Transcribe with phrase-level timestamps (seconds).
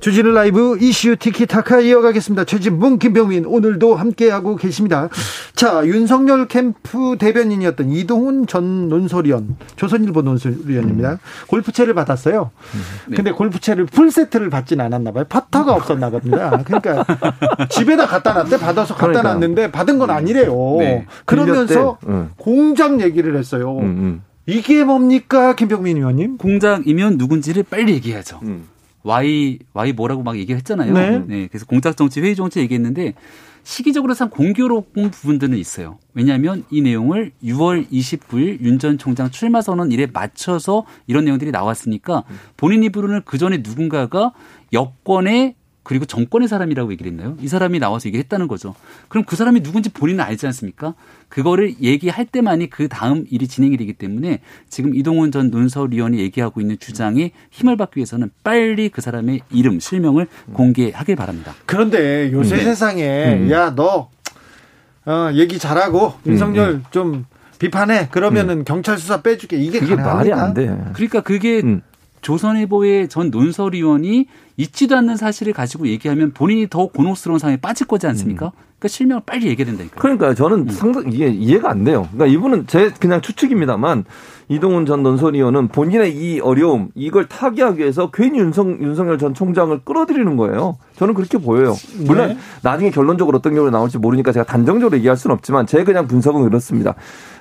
[0.00, 2.44] 주진우 라이브 이슈 티키타카 이어가겠습니다.
[2.44, 5.08] 최진봉 김병민 오늘도 함께하고 계십니다.
[5.56, 11.12] 자 윤석열 캠프 대변인이었던 이동훈 전 논설위원 조선일보 논설위원입니다.
[11.12, 11.18] 음.
[11.48, 12.50] 골프채를 받았어요.
[13.08, 13.16] 네.
[13.16, 15.24] 근데 골프채를 풀세트를 받진 않았나 봐요.
[15.28, 16.62] 파타가 없었나 봅니다.
[16.64, 17.04] 그러니까
[17.68, 19.32] 집에다 갖다 놨대 받아서 갖다 그러니까.
[19.32, 20.76] 놨는데 받은 건 아니래요.
[20.78, 21.06] 네.
[21.24, 22.30] 그러면서 응.
[22.36, 23.80] 공장 얘기를 했어요.
[24.46, 26.38] 이게 뭡니까 김병민 의원님?
[26.38, 28.40] 공장이면 누군지를 빨리 얘기해야죠.
[29.02, 30.92] Y Y 뭐라고 막 얘기를 했잖아요.
[30.92, 31.18] 네.
[31.26, 31.46] 네.
[31.48, 33.14] 그래서 공작 정치 회의 정치 얘기했는데
[33.62, 35.98] 시기적으로 참 공교로운 부분들은 있어요.
[36.14, 42.24] 왜냐하면 이 내용을 6월 29일 윤 전 총장 출마 선언 일에 맞춰서 이런 내용들이 나왔으니까
[42.56, 44.32] 본인 입으로는 그 전에 누군가가
[44.72, 45.56] 여권의
[45.88, 47.34] 그리고 정권의 사람이라고 얘기를 했나요?
[47.40, 48.74] 이 사람이 나와서 얘기를 했다는 거죠.
[49.08, 50.92] 그럼 그 사람이 누군지 본인은 알지 않습니까?
[51.30, 56.78] 그거를 얘기할 때만이 그 다음 일이 진행이 되기 때문에 지금 이동훈 전 논설위원이 얘기하고 있는
[56.78, 61.54] 주장에 힘을 받기 위해서는 빨리 그 사람의 이름, 실명을 공개하길 바랍니다.
[61.64, 62.64] 그런데 요새 네.
[62.64, 63.50] 세상에 음.
[63.50, 64.10] 야너
[65.06, 66.84] 어, 얘기 잘하고 윤석열 음, 음.
[66.90, 67.24] 좀
[67.58, 68.64] 비판해 그러면은 음.
[68.64, 70.66] 경찰 수사 빼주게 이게 그게 말이 안 돼.
[70.92, 71.80] 그러니까 그게 음.
[72.20, 74.26] 조선일보의 전 논설위원이
[74.58, 78.46] 있지도 않는 사실을 가지고 얘기하면 본인이 더 곤혹스러운 상황에 빠질 거지 않습니까?
[78.46, 78.68] 음.
[78.78, 80.00] 그러니까 실명을 빨리 얘기해야 된다니까요.
[80.00, 80.68] 그러니까 저는 음.
[80.68, 82.06] 상당 이게 이해가 안 돼요.
[82.12, 84.04] 그러니까 이분은 제 그냥 추측입니다만
[84.48, 90.36] 이동훈 전 논설위원은 본인의 이 어려움 이걸 타개하기 위해서 괜히 윤석 윤석열 전 총장을 끌어들이는
[90.36, 90.78] 거예요.
[90.96, 91.74] 저는 그렇게 보여요.
[92.06, 92.38] 물론 네.
[92.62, 96.94] 나중에 결론적으로 어떤 경우로 나올지 모르니까 제가 단정적으로 얘기할 수는 없지만 제 그냥 분석은 그렇습니다.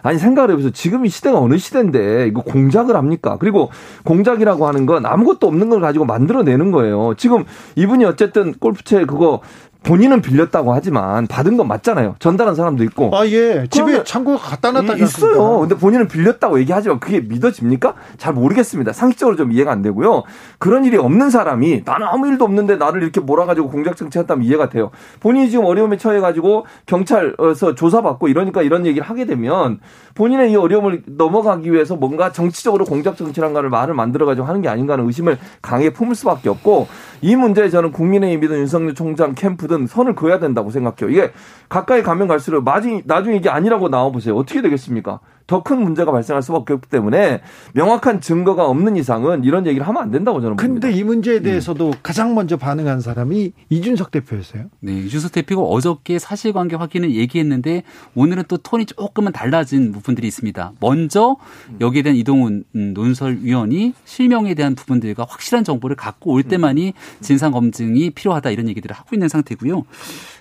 [0.04, 0.72] 아니 생각을 해보세요.
[0.72, 3.38] 지금 이 시대가 어느 시대인데 이거 공작을 합니까?
[3.40, 3.72] 그리고
[4.04, 7.07] 공작이라고 하는 건 아무것도 없는 걸 가지고 만들어내는 거예요.
[7.16, 7.46] 지금
[7.76, 9.42] 이분이 어쨌든 골프채 그거
[9.84, 12.16] 본인은 빌렸다고 하지만 받은 건 맞잖아요.
[12.20, 13.16] 전달한 사람도 있고.
[13.16, 13.66] 아, 예.
[13.70, 15.60] 집에 창고에 갖다 놨다 있어요.
[15.60, 17.94] 근데 본인은 빌렸다고 얘기하지만 그게 믿어집니까?
[18.18, 18.92] 잘 모르겠습니다.
[18.92, 20.24] 상식적으로 좀 이해가 안 되고요.
[20.60, 24.92] 그런 일이 없는 사람이 나는 아무 일도 없는데 나를 이렇게 몰아가지고 공작 정치했다면 이해가 돼요.
[25.20, 29.80] 본인이 지금 어려움에 처해가지고 경찰에서 조사받고 이러니까 이런 얘기를 하게 되면
[30.16, 35.06] 본인의 이 어려움을 넘어가기 위해서 뭔가 정치적으로 공작 정치란가를 말을 만들어가지고 하는 게 아닌가 하는
[35.06, 36.88] 의심을 강하게 품을 수밖에 없고
[37.22, 41.10] 이 문제에 저는 국민의힘이든 윤석열 총장 캠프든 선을 그어야 된다고 생각해요.
[41.10, 41.32] 이게
[41.70, 44.36] 가까이 가면 갈수록 나중에, 나중에 이게 아니라고 나와보세요.
[44.36, 45.20] 어떻게 되겠습니까?
[45.48, 47.42] 더 큰 문제가 발생할 수밖에 없기 때문에
[47.74, 50.88] 명확한 증거가 없는 이상은 이런 얘기를 하면 안 된다고 저는 봅니다.
[50.88, 51.94] 근데 이 문제에 대해서도 음.
[52.04, 54.66] 가장 먼저 반응한 사람이 이준석 대표였어요.
[54.82, 57.84] 네, 이준석 대표가 어저께 사실관계 확인을 얘기했는데
[58.16, 60.74] 오늘은 또 톤이 조금은 달라진 부분들이 있습니다.
[60.80, 61.38] 먼저
[61.82, 68.12] 여기에 대한 이동훈 음, 논설위원이 실명에 대한 부분들과 확실한 정보를 갖고 올 때만이 진상 검증이
[68.12, 69.84] 필요하다 이런 얘기들을 하고 있는 상태고요.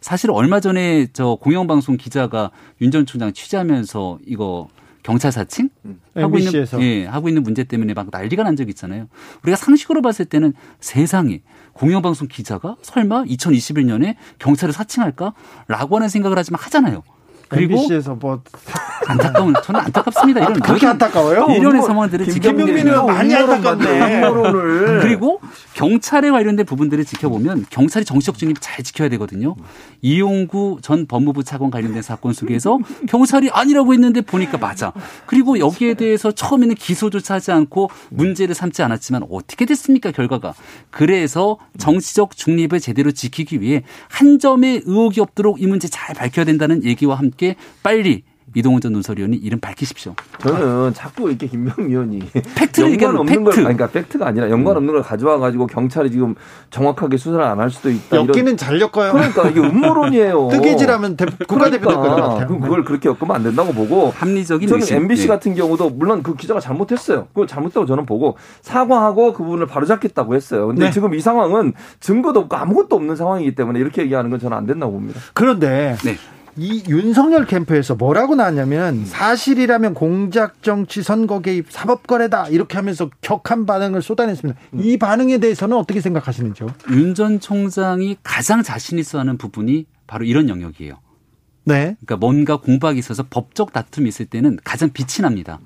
[0.06, 4.69] 사실 얼마 전에 저 공영방송 기자가 윤 전 총장 취재하면서 이거
[5.03, 6.00] 경찰 사칭 음.
[6.15, 6.81] 하고 MBC에서.
[6.81, 9.09] 있는 예, 하고 있는 문제 때문에 막 난리가 난 적이 있잖아요.
[9.43, 17.03] 우리가 상식으로 봤을 때는 세상에 공영방송 기자가 설마 2021년에 경찰을 사칭할까라고 하는 생각을 하지만 하잖아요.
[17.48, 18.42] 그리고 MBC에서 뭐
[19.06, 20.40] 안타까운 저는 안타깝습니다.
[20.40, 21.46] 이런 그렇게 안타까워요?
[21.56, 24.20] 이런의 상황들을 지켜보면 많이 안타깝네.
[25.02, 25.40] 그리고
[25.74, 29.54] 경찰에 관련된 부분들을 지켜보면 경찰이 정치적 중립 잘 지켜야 되거든요.
[30.02, 34.92] 이용구 전 법무부 차관 관련된 사건 속에서 경찰이 아니라고 했는데 보니까 맞아.
[35.26, 40.54] 그리고 여기에 대해서 처음에는 기소조차 하지 않고 문제를 삼지 않았지만 어떻게 됐습니까 결과가.
[40.90, 46.82] 그래서 정치적 중립을 제대로 지키기 위해 한 점의 의혹이 없도록 이 문제 잘 밝혀야 된다는
[46.84, 48.22] 얘기와 함께 함께 빨리
[48.54, 50.14] 이동훈 전 논설위원이 이름 밝히십시오.
[50.38, 52.20] 저는 자꾸 이렇게 김병 위원이
[52.54, 53.42] fact를 연관 없는 팩트.
[53.44, 56.34] 걸 그러니까 fact가 아니라 연관 없는 걸 가져와 가지고 경찰이 지금
[56.70, 58.16] 정확하게 수사를 안 할 수도 있다.
[58.16, 59.12] 엮기는 잘 엮어요.
[59.12, 60.48] 그러니까 이게 음모론이에요.
[60.52, 62.28] 뜨개질하면 국가대표 될것 그러니까.
[62.28, 62.61] 같아요.
[62.61, 65.28] 그걸 그렇게 엮으면 안 된다고 보고 합리적인 저는 MBC 네.
[65.28, 67.26] 같은 경우도 물론 그 기자가 잘못했어요.
[67.34, 70.69] 그걸 잘못다고 저는 보고 사과하고 그 부분을 바로잡겠다고 했어요.
[70.69, 70.90] 근데 네.
[70.93, 74.93] 지금 이 상황은 증거도 없고 아무것도 없는 상황이기 때문에 이렇게 얘기하는 건 저는 안 된다고
[74.93, 75.20] 봅니다.
[75.34, 76.16] 그런데 네.
[76.58, 83.67] 이 윤석열 캠프에서 뭐라고 나왔냐면 사실이라면 공작 정치 선거 개입 사법 거래다 이렇게 하면서 격한
[83.67, 84.58] 반응을 쏟아냈습니다.
[84.75, 86.69] 이 반응에 대해서는 어떻게 생각하시는지요?
[86.91, 90.99] 윤 전 총장이 가장 자신 있어 하는 부분이 바로 이런 영역이에요.
[91.64, 91.97] 네.
[92.05, 95.59] 그러니까 뭔가 공박이 있어서 법적 다툼이 있을 때는 가장 빛이 납니다.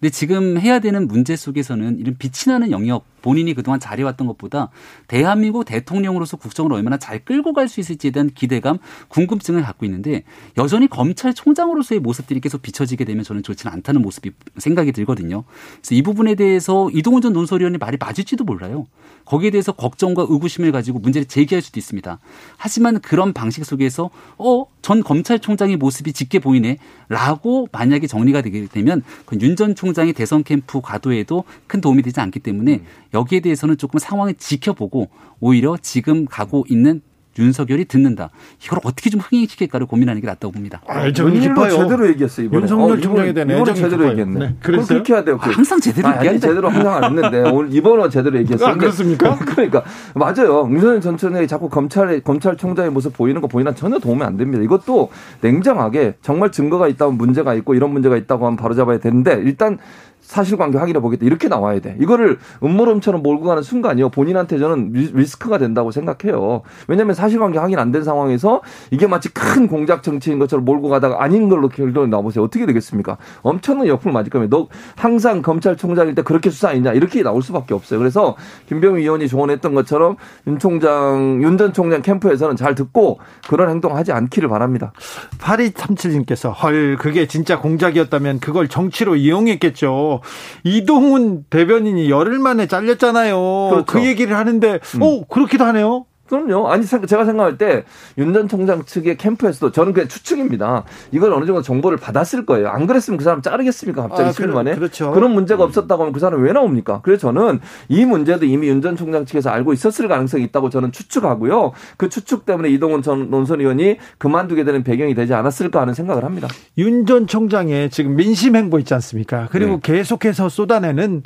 [0.00, 4.68] 근데 지금 해야 되는 문제 속에서는 이런 빛이 나는 영역 본인이 그동안 잘해왔던 것보다
[5.08, 8.78] 대한민국 대통령으로서 국정을 얼마나 잘 끌고 갈 수 있을지에 대한 기대감,
[9.08, 10.22] 궁금증을 갖고 있는데
[10.56, 15.42] 여전히 검찰총장으로서의 모습들이 계속 비춰지게 되면 저는 좋지는 않다는 모습이 생각이 들거든요.
[15.80, 18.86] 그래서 이 부분에 대해서 이동훈 전 논설위원의 말이 맞을지도 몰라요.
[19.24, 22.20] 거기에 대해서 걱정과 의구심을 가지고 문제를 제기할 수도 있습니다.
[22.56, 26.78] 하지만 그런 방식 속에서 어, 전 검찰총장의 모습이 짙게 보이네
[27.08, 29.02] 라고 만약에 정리가 되게 되면
[29.42, 32.82] 윤 전 총장의 대선 캠프 과도에도 큰 도움이 되지 않기 때문에
[33.16, 35.08] 여기에 대해서는 조금 상황을 지켜보고
[35.40, 37.00] 오히려 지금 가고 있는
[37.38, 38.30] 윤석열이 듣는다.
[38.64, 40.80] 이걸 어떻게 좀 흥행시킬까를 고민하는 게 낫다고 봅니다.
[40.88, 41.70] 아, 애정이 깊어요.
[41.70, 42.46] 제대로 얘기했어요.
[42.46, 42.62] 이번에.
[42.62, 44.10] 윤석열 어, 총장에 대한 애정이 제대로 깊어요.
[44.10, 44.38] 얘기했네.
[44.38, 44.54] 네.
[44.60, 45.38] 그래서 그렇게 해야 돼요.
[45.40, 48.70] 아, 항상 제대로 얘기하 아니, 제대로 항상 안 했는데 오늘 이번은 제대로 얘기했어요.
[48.70, 49.36] 아, 그렇습니까?
[49.44, 49.84] 그러니까
[50.14, 50.66] 맞아요.
[50.70, 54.62] 윤석열 전 총장이 자꾸 검찰의 검찰총장의 모습 보이는 거 보이나 전혀 도움이 안 됩니다.
[54.62, 55.10] 이것도
[55.42, 59.78] 냉정하게 정말 증거가 있다면 문제가 있고 이런 문제가 있다고 하면 바로 잡아야 되는데 일단
[60.26, 61.96] 사실관계 확인해 보겠다 이렇게 나와야 돼.
[62.00, 64.10] 이거를 음모론처럼 몰고 가는 순간이요.
[64.10, 66.62] 본인한테 저는 리스크가 된다고 생각해요.
[66.88, 71.48] 왜냐하면 사실관계 확인 안 된 상황에서 이게 마치 큰 공작 정치인 것처럼 몰고 가다가 아닌
[71.48, 72.42] 걸로 결론이 나오세요.
[72.42, 73.16] 어떻게 되겠습니까?
[73.42, 78.00] 엄청난 역풍을 맞을 거면 너 항상 검찰총장일 때 그렇게 수사했냐 이렇게 나올 수밖에 없어요.
[78.00, 78.34] 그래서
[78.68, 80.16] 김병희 의원이 조언했던 것처럼
[80.48, 83.18] 윤 총장 윤 전 총장 캠프에서는 잘 듣고
[83.48, 84.92] 그런 행동하지 않기를 바랍니다.
[85.38, 90.15] 8237님께서 헐 그게 진짜 공작이었다면 그걸 정치로 이용했겠죠.
[90.64, 93.68] 이동훈 대변인이 열흘 만에 잘렸잖아요.
[93.70, 93.84] 그렇죠.
[93.86, 95.02] 그 얘기를 하는데, 음.
[95.02, 96.06] 어, 그렇기도 하네요.
[96.28, 96.68] 그럼요.
[96.68, 97.84] 아니 제가 생각할 때
[98.18, 100.84] 윤 전 총장 측의 캠프에서도 저는 그냥 추측입니다.
[101.12, 102.68] 이걸 어느 정도 정보를 받았을 거예요.
[102.68, 104.02] 안 그랬으면 그 사람 자르겠습니까?
[104.08, 105.12] 갑자기 아, 실 만에 그렇죠.
[105.12, 107.00] 그런 문제가 없었다고 하면 그 사람 왜 나옵니까?
[107.02, 111.72] 그래서 저는 이 문제도 이미 윤 전 총장 측에서 알고 있었을 가능성이 있다고 저는 추측하고요.
[111.96, 116.48] 그 추측 때문에 이동훈 전 논설위원이 그만두게 되는 배경이 되지 않았을까 하는 생각을 합니다.
[116.78, 119.48] 윤 전 총장의 지금 민심 행보 있지 않습니까?
[119.50, 119.80] 그리고 네.
[119.82, 121.22] 계속해서 쏟아내는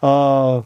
[0.00, 0.64] 어.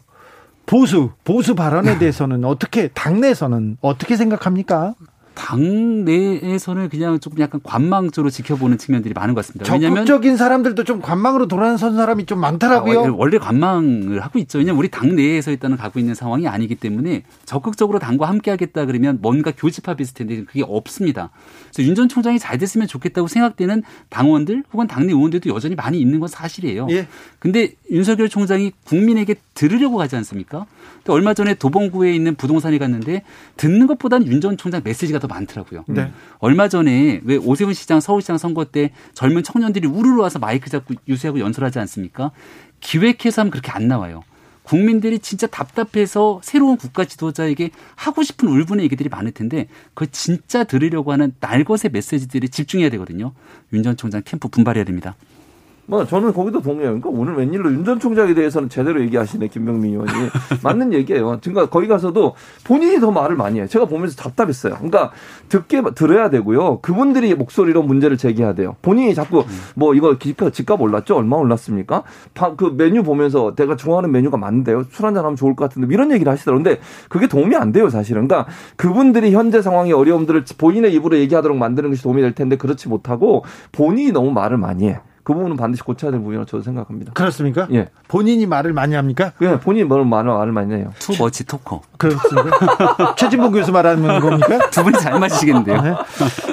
[0.65, 4.95] 보수 보수 발언에 대해서는 어떻게 당내에서는 어떻게 생각합니까?
[5.35, 9.65] 당 내에서는 그냥 조금 약간 관망적으로 지켜보는 측면들이 많은 것 같습니다.
[10.05, 13.05] 적극적인 사람들도 좀 관망으로 돌아선 사람이 좀 많더라고요.
[13.05, 14.59] 아, 원래 관망을 하고 있죠.
[14.59, 19.51] 왜냐하면 우리 당 내에서 일단은 가고 있는 상황이 아니기 때문에 적극적으로 당과 함께하겠다 그러면 뭔가
[19.55, 21.29] 교집합이 있을 텐데 그게 없습니다.
[21.73, 26.19] 그래서 윤 전 총장이 잘 됐으면 좋겠다고 생각되는 당원들 혹은 당내 의원들도 여전히 많이 있는
[26.19, 26.87] 건 사실이에요.
[26.89, 27.07] 예.
[27.39, 30.65] 근데 윤석열 총장이 국민에게 들으려고 가지 않습니까?
[31.07, 33.23] 얼마 전에 도봉구에 있는 부동산에 갔는데
[33.57, 35.85] 듣는 것보다는 윤 전 총장 메시지가 더 많더라고요.
[35.87, 36.11] 네.
[36.39, 41.39] 얼마 전에 왜 오세훈 시장 서울시장 선거 때 젊은 청년들이 우르르 와서 마이크 잡고 유세하고
[41.39, 42.31] 연설하지 않습니까?
[42.81, 44.23] 기획해서 하면 그렇게 안 나와요.
[44.63, 51.11] 국민들이 진짜 답답해서 새로운 국가 지도자에게 하고 싶은 울분의 얘기들이 많을 텐데 그걸 진짜 들으려고
[51.11, 53.33] 하는 날것의 메시지들이 집중해야 되거든요.
[53.73, 55.15] 윤 전 총장 캠프 분발해야 됩니다.
[55.85, 56.99] 뭐 저는 거기도 동의해요.
[56.99, 60.11] 그러니까 오늘 웬일로 윤 전 총장에 대해서는 제대로 얘기하시네 김병민 의원이
[60.63, 61.37] 맞는 얘기예요.
[61.43, 62.33] 그러니까 거기 가서도
[62.63, 63.63] 본인이 더 말을 많이 해.
[63.63, 64.75] 요 제가 보면서 답답했어요.
[64.75, 65.11] 그러니까
[65.49, 66.79] 듣게 들어야 되고요.
[66.79, 68.77] 그분들이 목소리로 문제를 제기해야 돼요.
[68.81, 69.43] 본인이 자꾸
[69.75, 71.17] 뭐 이거 집값, 집값 올랐죠?
[71.17, 72.03] 얼마 올랐습니까?
[72.55, 74.85] 그 메뉴 보면서 내가 좋아하는 메뉴가 많은데요.
[74.91, 76.63] 술 한잔 하면 좋을 것 같은데 뭐 이런 얘기를 하시더라고요.
[76.63, 78.29] 근데 그게 도움이 안 돼요, 사실은.
[78.29, 83.43] 그러니까 그분들이 현재 상황의 어려움들을 본인의 입으로 얘기하도록 만드는 것이 도움이 될 텐데 그렇지 못하고
[83.73, 84.99] 본인이 너무 말을 많이 해.
[85.23, 87.13] 그 부분은 반드시 고쳐야 될 부분이라고 저도 생각합니다.
[87.13, 87.67] 그렇습니까?
[87.71, 87.87] 예.
[88.09, 89.31] 본인이 말을 많이 합니까?
[89.41, 90.91] 예, 본인이 말을, 말을 많이 해요.
[90.99, 91.81] Too much talker.
[91.97, 93.15] 그렇습니까?
[93.15, 94.69] 최진봉 교수 말하는 겁니까?
[94.69, 95.81] 두 분이 잘 맞으시겠는데요.
[95.81, 95.93] 네.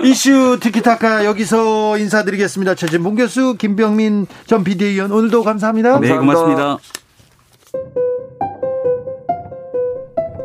[0.05, 2.77] 이슈 티키타카 여기서 인사드리겠습니다.
[2.77, 5.98] 최진봉 교수, 김병민 전 비대위원 오늘도 감사합니다.
[5.98, 6.79] 네, 고맙습니다.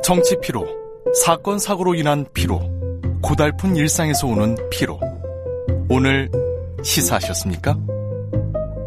[0.04, 0.68] 정치 피로,
[1.24, 2.62] 사건 사고로 인한 피로,
[3.22, 5.00] 고달픈 일상에서 오는 피로.
[5.90, 6.30] 오늘
[6.84, 7.76] 시사하셨습니까?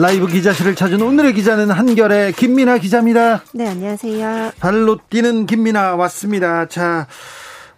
[0.00, 3.42] 라이브 기자실을 찾은 오늘의 기자는 한결의 김민아 기자입니다.
[3.52, 4.52] 네, 안녕하세요.
[4.60, 6.68] 발로 뛰는 김민아 왔습니다.
[6.68, 7.08] 자,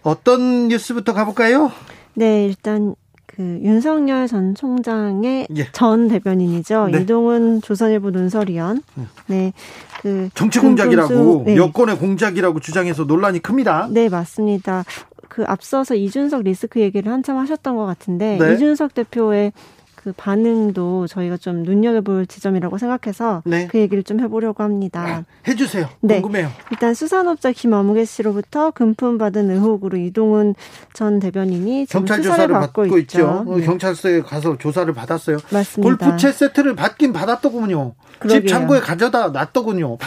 [0.03, 1.71] 어떤 뉴스부터 가볼까요?
[2.13, 2.93] 네, 일단
[3.25, 5.71] 그 윤석열 전 총장의 예.
[5.71, 6.89] 전 대변인이죠.
[6.91, 7.01] 네.
[7.01, 8.83] 이동훈 조선일보 논설위원.
[8.99, 9.09] 음.
[9.25, 9.51] 네.
[10.03, 11.55] 그 정치 공작이라고 네.
[11.55, 13.87] 여권의 공작이라고 주장해서 논란이 큽니다.
[13.89, 14.83] 네, 맞습니다.
[15.27, 18.53] 그 앞서서 이준석 리스크 얘기를 한참 하셨던 것 같은데 네.
[18.53, 19.53] 이준석 대표의
[20.03, 23.67] 그 반응도 저희가 좀 눈여겨볼 지점이라고 생각해서 네.
[23.67, 25.01] 그 얘기를 좀 해보려고 합니다.
[25.01, 25.87] 아, 해주세요.
[26.01, 26.15] 네.
[26.21, 26.49] 궁금해요.
[26.71, 30.55] 일단 수산업자 김어무개 씨로부터 금품 받은 의혹으로 이동훈
[30.93, 33.19] 전 대변인이 경찰 조사를 받고, 받고 있죠.
[33.19, 33.45] 있죠.
[33.57, 33.65] 네.
[33.65, 35.37] 경찰서에 가서 조사를 받았어요.
[35.51, 36.05] 맞습니다.
[36.05, 37.93] 골프채 세트를 받긴 받았더군요.
[38.27, 39.97] 집 창고에 가져다 놨더군요.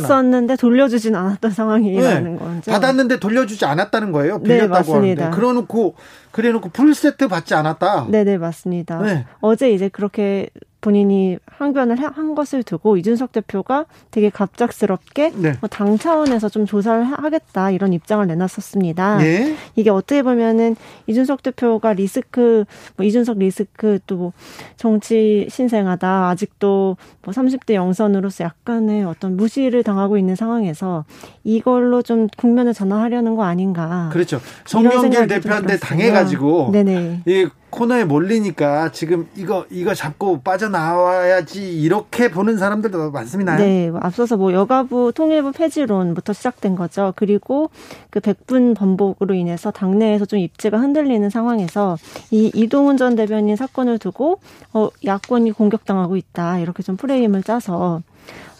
[0.00, 2.38] 썼는데 돌려주진 않았던 상황이라는 네.
[2.38, 2.70] 거죠.
[2.70, 4.38] 받았는데 돌려주지 않았다는 거예요.
[4.38, 5.36] 네, 빌렸다고 네, 하는데.
[5.36, 5.94] 그러놓고
[6.32, 8.06] 그래놓고 풀 세트 받지 않았다.
[8.08, 9.02] 네네 맞습니다.
[9.02, 9.26] 네.
[9.40, 15.52] 어제 이제 그렇게 본인이 항변을 한 것을 두고 이준석 대표가 되게 갑작스럽게 네.
[15.60, 19.18] 뭐당 차원에서 좀 조사를 하겠다 이런 입장을 내놨었습니다.
[19.18, 19.56] 네.
[19.76, 22.64] 이게 어떻게 보면은 이준석 대표가 리스크,
[22.96, 24.32] 뭐 이준석 리스크 또
[24.76, 31.04] 정치 신생하다 아직도 뭐 30대 영선으로서 약간의 어떤 무시를 당하고 있는 상황에서
[31.44, 34.08] 이걸로 좀 국면을 전환하려는 거 아닌가.
[34.12, 34.40] 그렇죠.
[34.64, 37.22] 송영길 대표한테 당해가지고 네네.
[37.26, 43.56] 이 코너에 몰리니까 지금 이거 이거 잡고 빠져나와야지 이렇게 보는 사람들도 많습니다.
[43.56, 47.12] 네, 앞서서 뭐 여가부 통일부 폐지론부터 시작된 거죠.
[47.16, 47.70] 그리고
[48.10, 51.96] 그 백분 번복으로 인해서 당내에서 좀 입지가 흔들리는 상황에서
[52.30, 54.40] 이 이동훈 전 대변인 사건을 두고
[54.72, 58.02] 어 야권이 공격당하고 있다 이렇게 좀 프레임을 짜서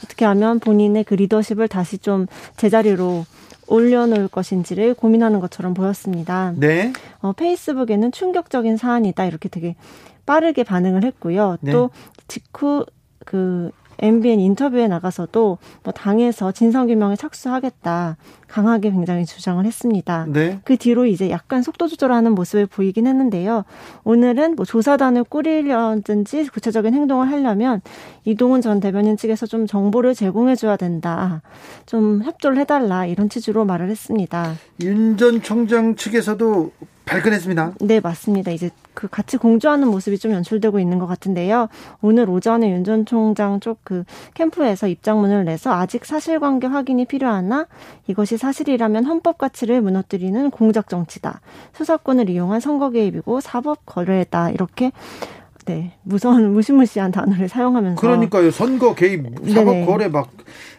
[0.05, 2.27] 어떻게 하면 본인의 그 리더십을 다시 좀
[2.57, 3.25] 제자리로
[3.71, 6.53] 올려놓을 것인지를 고민하는 것처럼 보였습니다.
[6.57, 6.93] 네.
[7.21, 9.77] 어, 페이스북에는 충격적인 사안이다 이렇게 되게
[10.27, 11.57] 빠르게 반응을 했고요.
[11.61, 11.73] 네.
[11.73, 11.91] 또
[12.29, 12.85] 직후
[13.25, 18.17] 그 MBN 인터뷰에 나가서도 뭐 당에서 진상규명에 착수하겠다
[18.49, 20.27] 강하게 굉장히 주장을 했습니다.
[20.29, 20.59] 네.
[20.65, 23.65] 그 뒤로 이제 약간 속도 조절하는 모습을 보이긴 했는데요.
[24.05, 27.81] 오늘은 뭐 조사단을 꾸리려든지 구체적인 행동을 하려면
[28.25, 31.43] 이동훈 전 대변인 측에서 좀 정보를 제공해 줘야 된다.
[31.87, 34.55] 좀 협조를 해달라 이런 취지로 말을 했습니다.
[34.81, 36.71] 윤 전 총장 측에서도
[37.11, 37.73] 발끈했습니다.
[37.81, 38.53] 네, 맞습니다.
[38.53, 41.69] 이제 그 같이 공조하는 모습이 좀 연출되고 있는 것 같은데요.
[42.03, 47.67] 오늘 오전에 윤 전 총장 쪽 그 캠프에서 입장문을 내서 아직 사실관계 확인이 필요하나
[48.07, 51.41] 이것이 사실이라면 헌법 가치를 무너뜨리는 공작 정치다.
[51.73, 54.51] 수사권을 이용한 선거 개입이고 사법 거래다.
[54.51, 54.93] 이렇게
[55.71, 58.51] 네, 무서운 무시무시한 단어를 사용하면서 그러니까요.
[58.51, 59.87] 선거 개입, 사법 네네.
[59.87, 60.31] 거래 막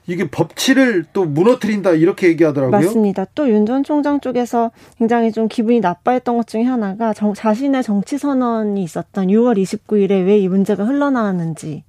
[0.07, 2.71] 이게 법치를 또 무너뜨린다 이렇게 얘기하더라고요.
[2.79, 3.25] 맞습니다.
[3.35, 8.17] 또 윤 전 총장 쪽에서 굉장히 좀 기분이 나빠했던 것 중에 하나가 정, 자신의 정치
[8.17, 11.83] 선언이 있었던 6월 29일에 왜 이 문제가 흘러나왔는지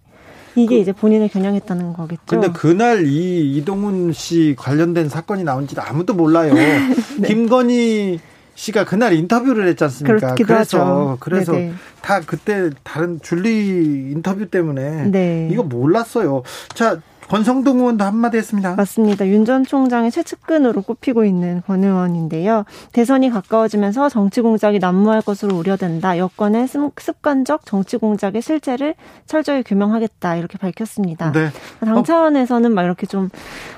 [0.55, 2.23] 이게 그, 이제 본인을 겨냥했다는 거겠죠.
[2.27, 6.53] 근데 그날 이 이동훈 씨 관련된 사건이 나온지 아무도 몰라요.
[7.19, 7.29] 네.
[7.29, 8.21] 김건희
[8.55, 10.35] 씨가 그날 인터뷰를 했지 않습니까?
[10.35, 11.17] 그래서 하죠.
[11.21, 11.73] 그래서 네네.
[12.03, 15.49] 다 그때 다른 줄리 인터뷰 때문에 네.
[15.51, 16.43] 이거 몰랐어요.
[16.75, 18.75] 자, 권성동 의원도 한마디 했습니다.
[18.75, 19.27] 맞습니다.
[19.27, 22.65] 윤 전 총장의 최측근으로 꼽히고 있는 권 의원인데요.
[22.93, 26.19] 대선이 가까워지면서 정치 공작이 난무할 것으로 우려된다.
[26.19, 28.95] 여권의 습관적 정치 공작의 실체를
[29.25, 30.37] 철저히 규명하겠다.
[30.37, 31.33] 이렇게 밝혔습니다.
[31.33, 31.49] 네.
[31.81, 32.03] 당 어.
[32.03, 33.31] 차원에서는 막 이렇게 좀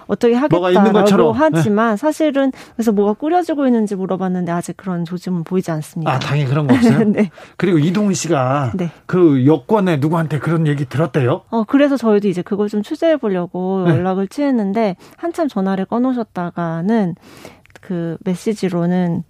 [0.07, 1.97] 어떻게 하겠다라고 하지만 네.
[1.97, 6.13] 사실은 그래서 뭐가 꾸려지고 있는지 물어봤는데 아직 그런 조짐은 보이지 않습니다.
[6.13, 7.05] 아, 당연히 그런 거 없어요?
[7.11, 7.31] 네.
[7.57, 8.91] 그리고 이동훈 씨가 네.
[9.07, 11.43] 그 여권에 누구한테 그런 얘기 들었대요?
[11.51, 13.93] 어, 그래서 저희도 이제 그걸 좀 취재해 보려고 네.
[13.93, 17.15] 연락을 취했는데 한참 전화를 꺼놓으셨다가는
[17.81, 19.25] 그 메시지로는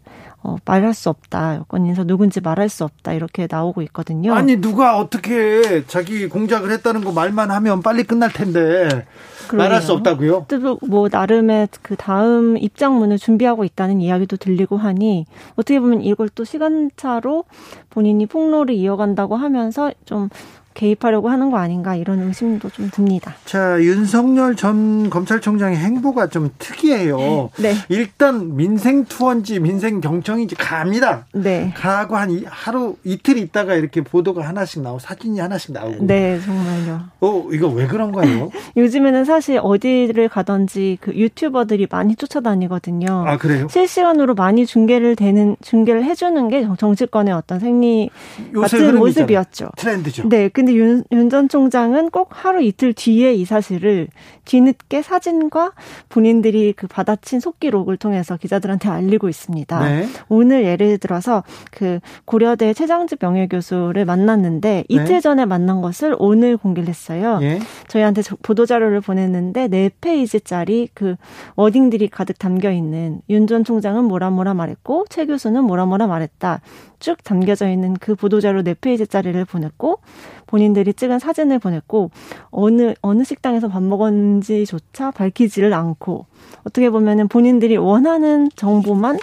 [0.45, 1.57] 어, 말할 수 없다.
[1.57, 3.15] 여권인서 누군지 말할 수 없다.
[3.15, 4.35] 이렇게 나오고 있거든요.
[4.35, 9.07] 아니, 누가 어떻게 자기 공작을 했다는 거 말만 하면 빨리 끝날 텐데.
[9.49, 9.69] 그러네요.
[9.69, 10.47] 말할 수 없다고요?
[10.49, 15.25] 또 뭐, 나름의 그 다음 입장문을 준비하고 있다는 이야기도 들리고 하니,
[15.57, 17.45] 어떻게 보면 이걸 또 시간차로
[17.89, 20.29] 본인이 폭로를 이어간다고 하면서 좀
[20.75, 23.35] 개입하려고 하는 거 아닌가 이런 의심도 좀 듭니다.
[23.45, 27.50] 자, 윤석열 전 검찰총장의 행보가 좀 특이해요.
[27.59, 27.75] 네.
[27.88, 31.26] 일단 민생 투어인지 민생 경청인지 갑니다.
[31.33, 31.73] 네.
[31.76, 36.07] 가고 한 하루 이틀 있다가 이렇게 보도가 하나씩 나오고 사진이 하나씩 나오고.
[36.07, 37.00] 네, 정말요.
[37.21, 38.50] 어, 이거 왜 그런 거예요?
[38.76, 43.25] 요즘에는 사실 어디를 가든지 그 유튜버들이 많이 쫓아다니거든요.
[43.26, 43.69] 아, 그래요?
[43.71, 48.11] 실시간으로 많이 중계를 되는 중계를 해 주는 게 정치권의 어떤 생리
[48.54, 49.71] 같은 모습이었죠.
[49.76, 50.28] 트렌드죠.
[50.28, 50.49] 네.
[50.64, 54.09] 그 근데 윤, 윤전 총장은 꼭 하루 이틀 뒤에 이 사실을
[54.47, 55.73] 뒤늦게 사진과
[56.09, 59.80] 본인들이 그 받아친 속기록을 통해서 기자들한테 알리고 있습니다.
[59.80, 60.06] 네.
[60.28, 64.85] 오늘 예를 들어서 그 고려대 최장집 명예교수를 만났는데 네.
[64.88, 67.38] 이틀 전에 만난 것을 오늘 공개를 했어요.
[67.40, 67.61] 네.
[67.88, 71.16] 저희한테 보도자료를 보냈는데 네 페이지짜리 그
[71.56, 76.62] 워딩들이 가득 담겨 있는 윤 전 총장은 뭐라 뭐라 말했고 최 교수는 뭐라 뭐라 말했다.
[77.05, 79.99] 쭉 담겨져 있는 그 보도자료 네 페이지짜리를 보냈고
[80.47, 82.11] 본인들이 찍은 사진을 보냈고
[82.51, 86.25] 어느 어느 식당에서 밥 먹었는지조차 밝히지를 않고
[86.61, 89.19] 어떻게 보면은 본인들이 원하는 정보만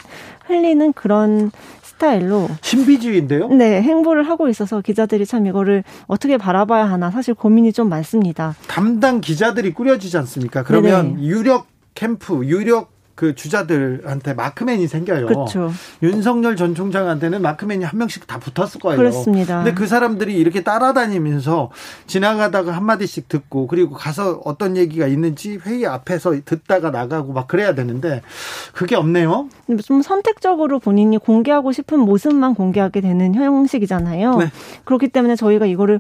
[0.46, 1.50] 흘리는 그런
[1.82, 3.48] 스타일로 신비주의인데요?
[3.48, 8.56] 네, 행보를 하고 있어서 기자들이 참 이거를 어떻게 바라봐야 하나 사실 고민이 좀 많습니다.
[8.68, 10.62] 담당 기자들이 꾸려지지 않습니까?
[10.62, 11.24] 그러면 네네.
[11.24, 15.28] 유력 캠프, 유력 그 주자들한테 마크맨이 생겨요.
[15.28, 15.72] 그렇죠.
[16.02, 18.98] 윤석열 전 총장한테는 마크맨이 한 명씩 다 붙었을 거예요.
[18.98, 19.64] 그렇습니다.
[19.64, 21.70] 근데 그 사람들이 이렇게 따라다니면서
[22.08, 27.76] 지나가다가 한 마디씩 듣고 그리고 가서 어떤 얘기가 있는지 회의 앞에서 듣다가 나가고 막 그래야
[27.76, 28.22] 되는데
[28.74, 29.50] 그게 없네요.
[29.84, 34.38] 좀 선택적으로 본인이 공개하고 싶은 모습만 공개하게 되는 형식이잖아요.
[34.38, 34.52] 네.
[34.84, 36.00] 그렇기 때문에 저희가 이거를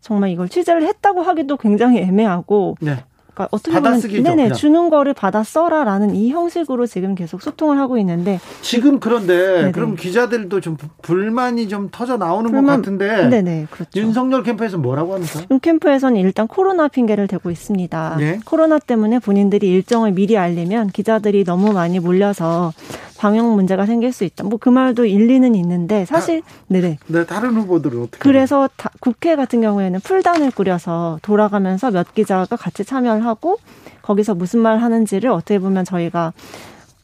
[0.00, 3.04] 정말 이걸 취재를 했다고 하기도 굉장히 애매하고 네.
[3.40, 4.52] 그러니까 어떻게 보면 네네 그냥.
[4.54, 9.72] 주는 거를 받아 써라라는 이 형식으로 지금 계속 소통을 하고 있는데 지금 그런데 네네.
[9.72, 13.98] 그럼 기자들도 좀 불만이 좀 터져 나오는 불만, 것 같은데 네네 그렇죠.
[13.98, 15.40] 윤석열 캠프에서 뭐라고 합니까?
[15.50, 18.16] 윤 캠프에서는 일단 코로나 핑계를 대고 있습니다.
[18.18, 18.40] 네?
[18.44, 22.72] 코로나 때문에 본인들이 일정을 미리 알리면 기자들이 너무 많이 몰려서
[23.20, 24.44] 방역 문제가 생길 수 있다.
[24.44, 26.98] 뭐 그 말도 일리는 있는데 사실 다, 네네.
[27.06, 28.18] 네 다른 후보들은 어떻게?
[28.18, 33.58] 그래서 다, 국회 같은 경우에는 풀단을 꾸려서 돌아가면서 몇 기자가 같이 참여를 하고
[34.02, 36.32] 거기서 무슨 말 하는지를 어떻게 보면 저희가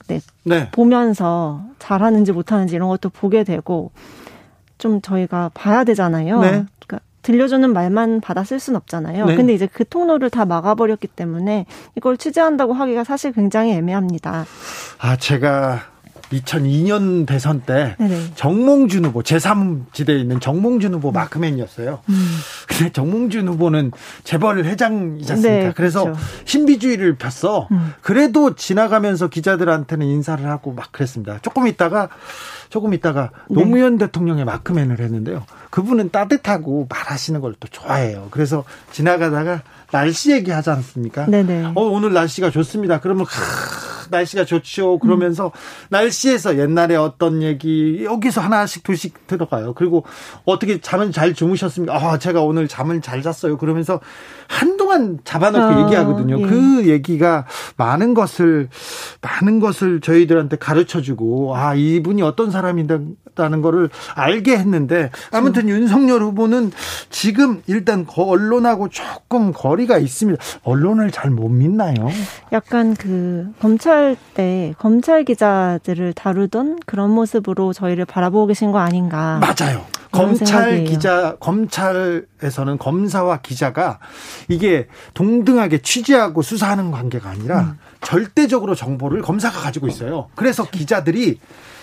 [0.09, 0.71] 네, 네.
[0.71, 3.91] 보면서 잘하는지 못하는지 이런 것도 보게 되고
[4.79, 6.41] 좀 저희가 봐야 되잖아요.
[6.41, 6.49] 네.
[6.87, 9.27] 그러니까 들려주는 말만 받아 쓸 수는 없잖아요.
[9.27, 9.37] 네.
[9.37, 14.45] 근데 이제 그 통로를 다 막아버렸기 때문에 이걸 취재한다고 하기가 사실 굉장히 애매합니다.
[14.99, 15.96] 아, 제가
[16.31, 18.33] 2002년 대선 때 네네.
[18.35, 22.01] 정몽준 후보 제3지대에 있는 정몽준 후보 마크맨이었어요.
[22.09, 22.37] 음.
[22.69, 23.93] 근데 정몽준 후보는
[24.25, 25.65] 재벌 회장이지 않습니까?
[25.67, 26.21] 네, 그래서 그렇죠.
[26.45, 27.69] 신비주의를 폈어.
[27.71, 27.93] 음.
[28.01, 31.39] 그래도 지나가면서 기자들한테는 인사를 하고 막 그랬습니다.
[31.43, 32.09] 조금 있다가
[32.69, 33.55] 조금 있다가 네.
[33.61, 35.45] 노무현 대통령의 마크맨을 했는데요.
[35.71, 38.29] 그분은 따뜻하고 말하시는 걸 또 좋아해요.
[38.33, 41.27] 그래서 지나가다가 날씨 얘기하지 않습니까?
[41.27, 41.73] 네네.
[41.75, 43.01] 어, 오늘 날씨가 좋습니다.
[43.01, 43.27] 그러면
[44.11, 44.99] 날씨가 좋죠.
[44.99, 45.51] 그러면서 음.
[45.91, 49.75] 날씨에서 옛날에 어떤 얘기 여기서 하나씩 둘씩 들어가요.
[49.75, 50.05] 그리고
[50.45, 51.95] 어떻게 잠은 잘 주무셨습니까?
[51.95, 53.57] 아, 제가 오늘 잠을 잘 잤어요.
[53.59, 54.01] 그러면서
[54.49, 56.41] 한동안 잡아놓고 아, 얘기하거든요.
[56.41, 56.47] 예.
[56.47, 58.69] 그 얘기가 많은 것을
[59.21, 65.81] 많은 것을 저희들한테 가르쳐 주고 아, 이분이 어떤 사람이다는 거를 알게 했는데 아무튼 그렇죠.
[65.81, 66.73] 윤석열 후보는
[67.11, 70.43] 지금 일단 언론하고 조금 거리 가 있습니다.
[70.63, 72.09] 언론을 잘 못 믿나요?
[72.53, 79.41] 약간 그 검찰 검찰 때 검찰 기자들을 다루던 그런 모습으로 저희를 바라보고 계신 거 아닌가.
[79.41, 79.85] 맞아요.
[80.13, 80.85] 검찰 생각이에요.
[80.85, 83.99] 기자 검찰에서는 검사와 기자가
[84.49, 87.79] 이게 동등하게 취재하고 수사하는 관계가 아니라 음.
[88.03, 90.29] 절대적으로 정보를 검사가 가지고 있어요.
[90.35, 90.79] 그래서 그렇죠.
[90.79, 91.41] 기자들이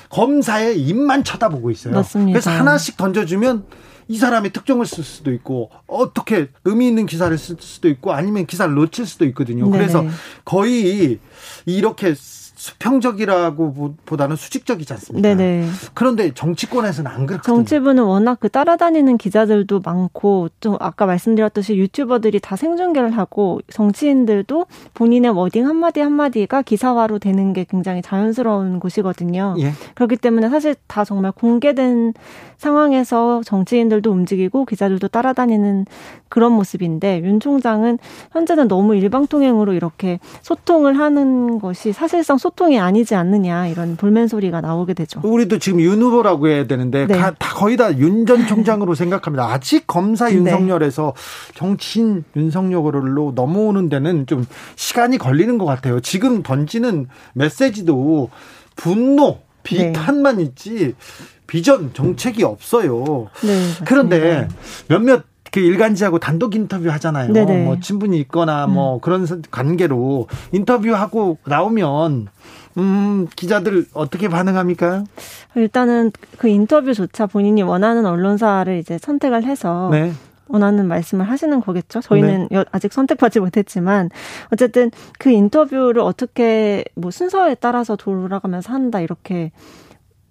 [0.10, 1.94] 검사의 입만 쳐다보고 있어요.
[1.96, 2.34] 맞습니다.
[2.40, 3.66] 그래서 하나씩 던져주면
[4.08, 8.74] 이 사람이 특종을 쓸 수도 있고 어떻게 의미 있는 기사를 쓸 수도 있고 아니면 기사를
[8.74, 9.70] 놓칠 수도 있거든요.
[9.70, 10.06] 그래서
[10.46, 11.20] 거의
[11.66, 12.14] 이렇게
[12.64, 15.28] 수평적이라고 보다는 수직적이지 않습니까?
[15.28, 15.68] 네네.
[15.94, 17.58] 그런데 정치권에서는 안 그렇거든요.
[17.58, 25.32] 정치부는 워낙 그 따라다니는 기자들도 많고 또 아까 말씀드렸듯이 유튜버들이 다 생중계를 하고 정치인들도 본인의
[25.32, 29.56] 워딩 한마디 한마디가 기사화로 되는 게 굉장히 자연스러운 곳이거든요.
[29.60, 29.74] 예.
[29.96, 32.14] 그렇기 때문에 사실 다 정말 공개된
[32.56, 35.86] 상황에서 정치인들도 움직이고 기자들도 따라다니는
[36.30, 38.00] 그런 모습인데 윤 총장은
[38.32, 44.62] 현재는 너무 일방통행으로 이렇게 소통을 하는 것이 사실상 소통 이 아니지 않느냐 이런 불멘 소리가
[44.62, 45.20] 나오게 되죠.
[45.24, 47.18] 우리도 지금 윤 후보라고 해야 되는데 네.
[47.18, 49.52] 다, 거의 다 윤 전 총장으로 생각합니다.
[49.52, 50.36] 아직 검사 네.
[50.36, 51.54] 윤석열에서 네.
[51.56, 56.00] 정치인 윤석열로 넘어오는 데는 좀 시간이 걸리는 것 같아요.
[56.00, 58.30] 지금 던지는 메시지도
[58.76, 60.44] 분노, 비판만 네.
[60.44, 60.96] 있지
[61.48, 63.30] 비전 정책이 없어요.
[63.44, 64.48] 네, 그런데
[64.88, 67.32] 몇몇 그 일간지하고 단독 인터뷰 하잖아요.
[67.32, 67.66] 네네.
[67.66, 69.00] 뭐 친분이 있거나 뭐 음.
[69.02, 72.28] 그런 관계로 인터뷰하고 나오면
[72.80, 75.04] 음, 기자들 어떻게 반응합니까?
[75.54, 80.14] 일단은 그 인터뷰조차 본인이 원하는 언론사를 이제 선택을 해서 네.
[80.48, 82.02] 원하는 말씀을 하시는 거겠죠.
[82.02, 82.66] 저희는 네.
[82.72, 84.10] 아직 선택받지 못했지만
[84.52, 84.90] 어쨌든
[85.20, 89.52] 그 인터뷰를 어떻게 뭐 순서에 따라서 돌아가면서 한다 이렇게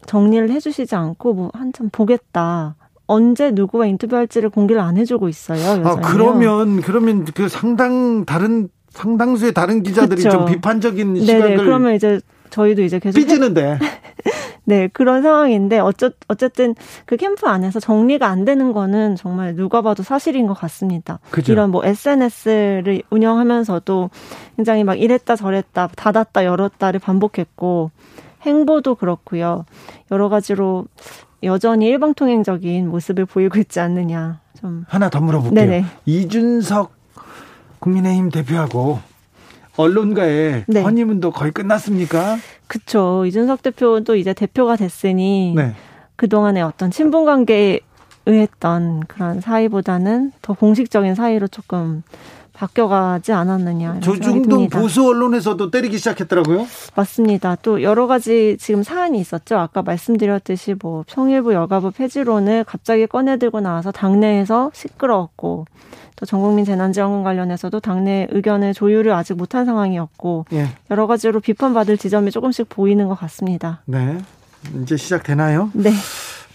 [0.06, 2.74] 정리를 해주시지 않고 뭐 한참 보겠다.
[3.06, 5.58] 언제 누구와 인터뷰할지를 공개를 안 해주고 있어요.
[5.58, 5.86] 요새는.
[5.86, 10.30] 아 그러면 그러면 그 상당 다른 상당수의 다른 기자들이 그쵸.
[10.30, 13.78] 좀 비판적인 네네, 시각을 그러면 이제 저희도 이제 계속 삐지는데.
[14.64, 20.04] 네, 그런 상황인데 어쩌, 어쨌든 그 캠프 안에서 정리가 안 되는 거는 정말 누가 봐도
[20.04, 21.18] 사실인 것 같습니다.
[21.30, 21.52] 그죠.
[21.52, 24.10] 이런 뭐 SNS를 운영하면서도
[24.56, 27.90] 굉장히 막 이랬다 저랬다 닫았다 열었다를 반복했고
[28.42, 29.64] 행보도 그렇고요.
[30.12, 30.86] 여러 가지로
[31.42, 34.40] 여전히 일방통행적인 모습을 보이고 있지 않느냐.
[34.60, 35.54] 좀 하나 더 물어볼게요.
[35.54, 35.84] 네네.
[36.06, 36.92] 이준석
[37.80, 39.00] 국민의힘 대표하고
[39.76, 40.82] 언론가의 네.
[40.82, 42.36] 허니문도 거의 끝났습니까?
[42.66, 43.24] 그쵸.
[43.26, 45.74] 이준석 대표도 이제 대표가 됐으니 네.
[46.16, 47.80] 그동안의 어떤 친분 관계에
[48.26, 52.02] 의했던 그런 사이보다는 더 공식적인 사이로 조금
[52.62, 54.00] 바뀌어가지 않았느냐.
[54.00, 56.66] 조중동 보수 언론에서도 때리기 시작했더라고요.
[56.94, 57.56] 맞습니다.
[57.56, 59.56] 또 여러 가지 지금 사안이 있었죠.
[59.56, 65.66] 아까 말씀드렸듯이 뭐 평일부 여가부 폐지론을 갑자기 꺼내들고 나와서 당내에서 시끄러웠고
[66.14, 70.68] 또 전국민 재난지원금 관련해서도 당내 의견의 조율을 아직 못한 상황이었고 예.
[70.90, 73.82] 여러 가지로 비판받을 지점이 조금씩 보이는 것 같습니다.
[73.86, 74.18] 네.
[74.80, 75.70] 이제 시작되나요?
[75.72, 75.90] 네.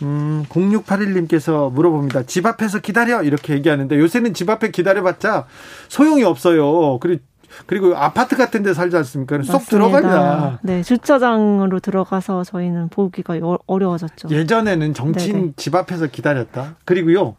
[0.01, 2.23] 음, 0681님께서 물어봅니다.
[2.23, 3.23] 집 앞에서 기다려!
[3.23, 5.45] 이렇게 얘기하는데 요새는 집 앞에 기다려봤자
[5.89, 6.99] 소용이 없어요.
[6.99, 7.23] 그리고
[7.65, 9.41] 그리고 아파트 같은 데 살지 않습니까?
[9.43, 10.59] 쏙 들어가냐.
[10.61, 14.29] 네, 주차장으로 들어가서 저희는 보기가 어려워졌죠.
[14.29, 15.53] 예전에는 정치인 네네.
[15.55, 16.75] 집 앞에서 기다렸다.
[16.85, 17.35] 그리고요.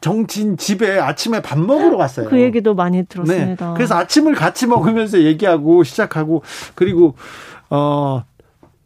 [0.00, 2.28] 정치인 집에 아침에 밥 먹으러 갔어요.
[2.28, 3.68] 그 얘기도 많이 들었습니다.
[3.68, 3.74] 네.
[3.74, 6.42] 그래서 아침을 같이 먹으면서 얘기하고 시작하고
[6.74, 7.16] 그리고
[7.68, 8.24] 어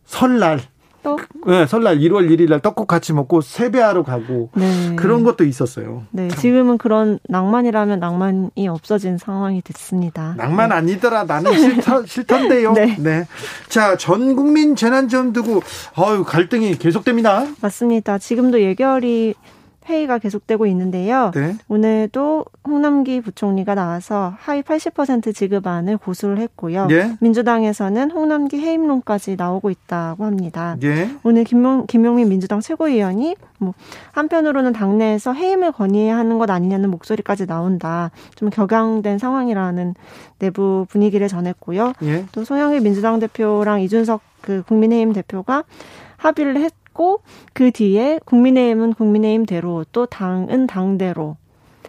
[0.04, 0.60] 설날
[1.04, 1.20] 떡?
[1.46, 4.96] 네, 설날 1월 1일 날 떡국 같이 먹고 세배하러 가고 네.
[4.96, 6.02] 그런 것도 있었어요.
[6.10, 6.38] 네, 참.
[6.40, 10.34] 지금은 그런 낭만이라면 낭만이 없어진 상황이 됐습니다.
[10.36, 10.74] 낭만 네.
[10.76, 11.24] 아니더라.
[11.24, 12.72] 나는 싫더, 싫던데요.
[12.72, 12.96] 네.
[12.98, 13.26] 네.
[13.68, 15.62] 자, 전 국민 재난지원 두고
[15.98, 17.46] 어유 갈등이 계속됩니다.
[17.60, 18.18] 맞습니다.
[18.18, 19.34] 지금도 예결이
[19.86, 21.30] 회의가 계속되고 있는데요.
[21.34, 21.56] 네.
[21.68, 26.88] 오늘도 홍남기 부총리가 나와서 하위 80% 지급안을 고수를 했고요.
[26.90, 27.16] 예.
[27.20, 30.76] 민주당에서는 홍남기 해임론까지 나오고 있다고 합니다.
[30.82, 31.10] 예.
[31.22, 33.74] 오늘 김용, 김용민 민주당 최고위원이 뭐
[34.12, 38.10] 한편으로는 당내에서 해임을 건의해야 하는 것 아니냐는 목소리까지 나온다.
[38.34, 39.94] 좀 격양된 상황이라는
[40.38, 41.92] 내부 분위기를 전했고요.
[42.02, 42.24] 예.
[42.32, 45.64] 또 송영길 민주당 대표랑 이준석 그 국민의힘 대표가
[46.16, 47.20] 합의를 했 했고
[47.52, 51.36] 그 뒤에 국민의힘은 국민의힘대로 또 당은 당대로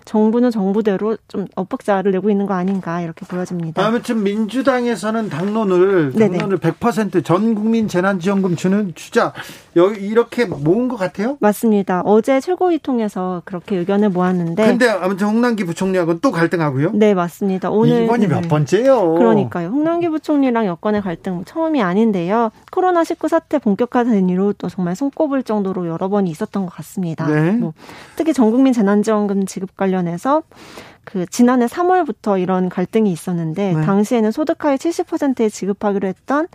[0.06, 3.86] 정부는 정부대로 좀 엇박자를 내고 있는 거 아닌가 이렇게 보여집니다.
[3.86, 6.38] 아무튼 민주당에서는 당론을 당론을 네네.
[6.38, 9.34] 100%전 국민 재난지원금 주는 주자
[9.76, 11.38] 여기 이렇게 모은 것 같아요?
[11.40, 12.02] 맞습니다.
[12.06, 14.66] 어제 최고위 통해서 그렇게 의견을 모았는데.
[14.66, 16.92] 근데 아무튼 홍남기 부총리하고는 또 갈등하고요?
[16.94, 17.70] 네, 맞습니다.
[17.70, 19.16] 오늘 이번이 몇 번째요?
[19.16, 19.70] 그러니까요.
[19.70, 22.52] 홍남기 부총리랑 여권의 갈등 처음이 아닌데요.
[22.72, 27.28] 코로나 19 사태 본격화된 이후 또 정말 손꼽을 정도로 여러 번이 있었던 것 같습니다.
[27.28, 27.52] 네.
[27.52, 27.74] 뭐
[28.16, 30.44] 특히 전 국민 재난지원금 지급 관련 해서
[31.06, 33.86] 그 지난해 3월부터 이런 갈등이 있었는데 네.
[33.86, 36.48] 당시에는 소득하위 70%에 지급하기로 했던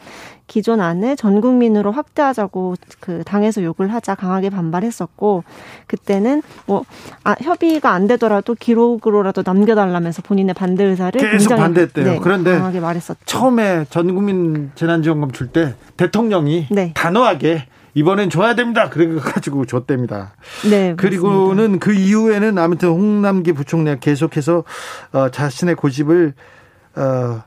[0.48, 5.44] 기존 안을 전 국민으로 확대하자고 그 당에서 요구를 하자 강하게 반발했었고
[5.86, 6.84] 그때는 뭐
[7.22, 12.04] 아, 협의가 안 되더라도 기록으로라도 남겨달라면서 본인의 반대 의사를 계속 반대했대요.
[12.04, 13.20] 네, 그런데 강하게 말했었죠.
[13.24, 16.92] 처음에 전 국민 재난지원금 줄 때 대통령이 네.
[16.94, 18.88] 단호하게 이번엔 줘야 됩니다.
[18.88, 20.32] 그래가지고 줬답니다.
[20.68, 20.94] 네.
[20.96, 24.64] 그리고는 그 이후에는 아무튼 홍남기 부총리가 계속해서
[25.12, 26.34] 어, 자신의 고집을
[26.96, 27.42] 어,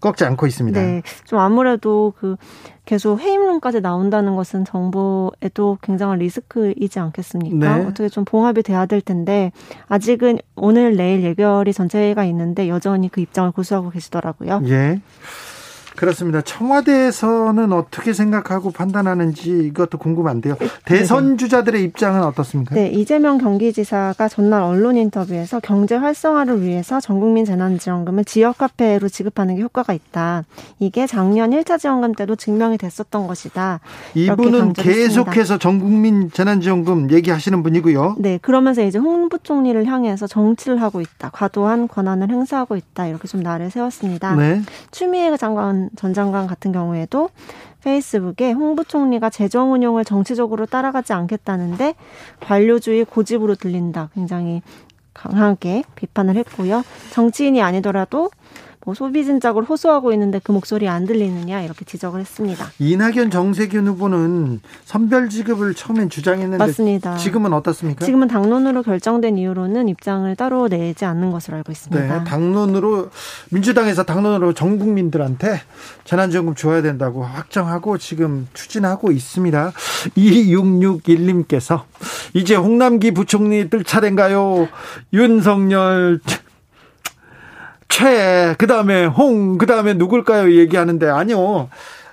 [0.00, 0.80] 꺾지 않고 있습니다.
[0.80, 1.02] 네.
[1.24, 2.36] 좀 아무래도 그
[2.84, 7.78] 계속 해임론까지 나온다는 것은 정부에도 굉장한 리스크이지 않겠습니까?
[7.78, 7.86] 네.
[7.86, 9.52] 어떻게 좀 봉합이 돼야 될 텐데
[9.88, 14.62] 아직은 오늘 내일 예결이 전체회의가 있는데 여전히 그 입장을 고수하고 계시더라고요.
[14.66, 15.00] 예.
[15.96, 16.40] 그렇습니다.
[16.40, 20.56] 청와대에서는 어떻게 생각하고 판단하는지 이것도 궁금한데요.
[20.84, 22.74] 대선 주자들의 입장은 어떻습니까?
[22.74, 29.62] 네, 이재명 경기지사가 전날 언론 인터뷰에서 경제 활성화를 위해서 전국민 재난지원금을 지역 화폐로 지급하는 게
[29.62, 30.44] 효과가 있다.
[30.78, 33.80] 이게 작년 1차 지원금 때도 증명이 됐었던 것이다.
[34.14, 38.16] 이분은 계속해서 전국민 재난지원금 얘기하시는 분이고요.
[38.18, 41.30] 네, 그러면서 이제 홍 부총리를 향해서 정치를 하고 있다.
[41.30, 43.06] 과도한 권한을 행사하고 있다.
[43.06, 44.34] 이렇게 좀 날을 세웠습니다.
[44.36, 44.62] 네.
[44.90, 47.30] 추미애 장관 전 장관 같은 경우에도
[47.82, 51.94] 페이스북에 홍 부총리가 재정 운용을 정치적으로 따라가지 않겠다는데
[52.40, 54.10] 관료주의 고집으로 들린다.
[54.14, 54.62] 굉장히
[55.14, 56.82] 강하게 비판을 했고요.
[57.10, 58.30] 정치인이 아니더라도
[58.84, 62.66] 뭐 소비 진작을 호소하고 있는데 그 목소리 안 들리느냐 이렇게 지적을 했습니다.
[62.78, 67.16] 이낙연 정세균 후보는 선별 지급을 처음엔 주장했는데 맞습니다.
[67.16, 68.04] 지금은 어떻습니까?
[68.04, 72.18] 지금은 당론으로 결정된 이유로는 입장을 따로 내지 않는 것으로 알고 있습니다.
[72.18, 73.10] 네, 당론으로
[73.50, 75.60] 민주당에서 당론으로 전 국민들한테
[76.04, 79.72] 재난지원금 줘야 된다고 확정하고 지금 추진하고 있습니다.
[80.16, 81.82] 2661님께서
[82.34, 84.68] 이제 홍남기 부총리 뜰 차례인가요?
[85.12, 86.20] 윤석열
[87.92, 90.58] 최, 그 다음에 홍, 그 다음에 누굴까요?
[90.58, 91.68] 얘기하는데, 아니요.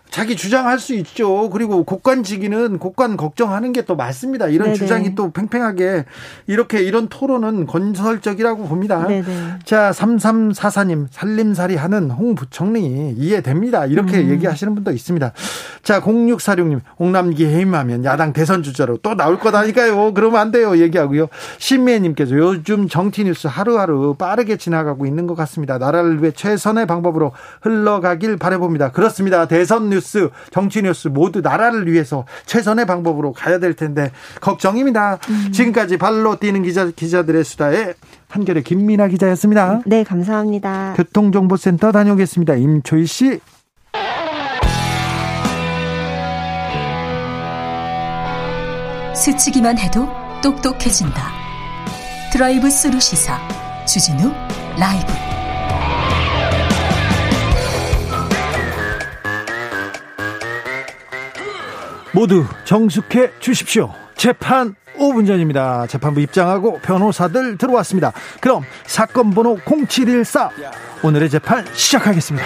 [0.10, 1.50] 자기 주장할 수 있죠.
[1.50, 4.48] 그리고 곡관지기는 곡관 걱정하는 게 또 맞습니다.
[4.48, 4.78] 이런 네네.
[4.78, 6.06] 주장이 또 팽팽하게
[6.46, 9.08] 이렇게 이런 토론은 건설적이라고 봅니다.
[9.08, 9.24] 네네.
[9.66, 13.88] 자, 3344님, 살림살이 하는 홍 부총리 이해됩니다.
[13.88, 14.30] 이렇게 음.
[14.30, 15.32] 얘기하시는 분도 있습니다.
[15.82, 20.14] 자, 0646님, 홍남기 해임하면 야당 대선 주자로 또 나올 거다니까요.
[20.14, 20.78] 그러면 안 돼요.
[20.78, 21.28] 얘기하고요.
[21.58, 25.80] 신미애님께서 요즘 정치 뉴스 하루하루 빠르게 지나가고 있는 것 같습니다.
[25.80, 28.92] 나라를 위해 최선의 방법으로 흘러가길 바라봅니다.
[28.92, 29.48] 그렇습니다.
[29.48, 35.20] 대선 뉴스 뉴스, 정치 뉴스 모두 나라를 위해서 최선의 방법으로 가야 될 텐데 걱정입니다.
[35.30, 35.52] 음.
[35.52, 37.94] 지금까지 발로 뛰는 기자 기자들의 수다에
[38.30, 39.82] 한결의 김민아 기자였습니다.
[39.86, 40.94] 네, 감사합니다.
[40.96, 42.56] 교통정보센터 다녀오겠습니다.
[42.56, 43.40] 임초희 씨.
[49.16, 50.08] 스치기만 해도
[50.42, 51.22] 똑똑해진다.
[52.32, 53.38] 드라이브 스루 시사
[53.86, 54.32] 주진우
[54.80, 55.29] 라이브.
[62.14, 63.94] 모두 정숙해 주십시오.
[64.16, 65.88] 재판 5분 전입니다.
[65.88, 68.12] 재판부 입장하고 변호사들 들어왔습니다.
[68.42, 70.50] 그럼 사건 번호 0714
[71.04, 72.46] 오늘의 재판 시작하겠습니다.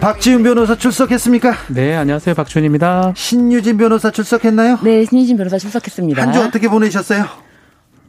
[0.00, 1.54] 박지훈 변호사 출석했습니까?
[1.68, 2.34] 네, 안녕하세요.
[2.34, 3.12] 박지훈입니다.
[3.14, 4.78] 신유진 변호사 출석했나요?
[4.82, 6.20] 네, 신유진 변호사 출석했습니다.
[6.22, 7.26] 한 주 어떻게 보내셨어요?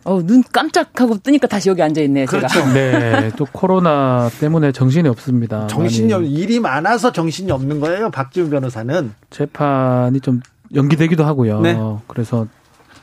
[0.06, 2.26] 어, 눈 깜짝하고 뜨니까 다시 여기 앉아 있네요.
[2.26, 2.48] 그렇죠.
[2.48, 2.72] 제가.
[2.74, 5.68] 네, 또 코로나 때문에 정신이 없습니다.
[5.68, 8.12] 정신이 없, 일이 많아서 정신이 없는 거예요.
[8.12, 10.42] 박지훈 변호사는 재판이 좀
[10.74, 11.62] 연기되기도 하고요.
[11.62, 11.78] 네.
[12.08, 12.48] 그래서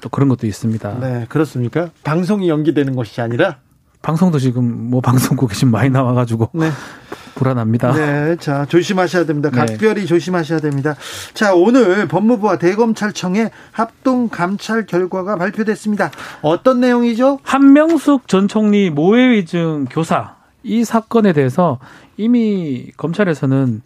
[0.00, 0.98] 또 그런 것도 있습니다.
[1.00, 1.90] 네, 그렇습니까?
[2.04, 3.58] 방송이 연기되는 것이 아니라
[4.02, 6.70] 방송도 지금 뭐 방송국에 지금 많이 나와가지고 네.
[7.34, 7.92] 불안합니다.
[7.92, 9.50] 네, 자 조심하셔야 됩니다.
[9.50, 9.56] 네.
[9.56, 10.06] 각별히 네.
[10.06, 10.94] 조심하셔야 됩니다.
[11.34, 16.10] 자 오늘 법무부와 대검찰청의 합동 감찰 결과가 발표됐습니다.
[16.42, 17.40] 어떤 내용이죠?
[17.42, 21.78] 한명숙 전 총리 모해 위증 교사 이 사건에 대해서
[22.16, 23.82] 이미 검찰에서는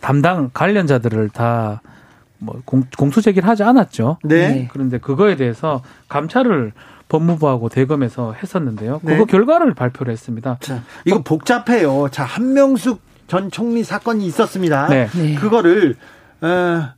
[0.00, 1.80] 담당 관련자들을 다
[2.40, 2.60] 뭐
[2.96, 4.18] 공수 제기를 하지 않았죠.
[4.24, 4.68] 네.
[4.72, 6.72] 그런데 그거에 대해서 감찰을
[7.10, 9.00] 법무부하고 대검에서 했었는데요.
[9.02, 9.12] 네.
[9.12, 10.56] 그거 결과를 발표를 했습니다.
[10.60, 12.08] 자, 이거 복잡해요.
[12.10, 14.88] 자, 한명숙 전 총리 사건이 있었습니다.
[14.88, 15.08] 네.
[15.14, 15.34] 네.
[15.34, 15.96] 그거를
[16.40, 16.88] 어...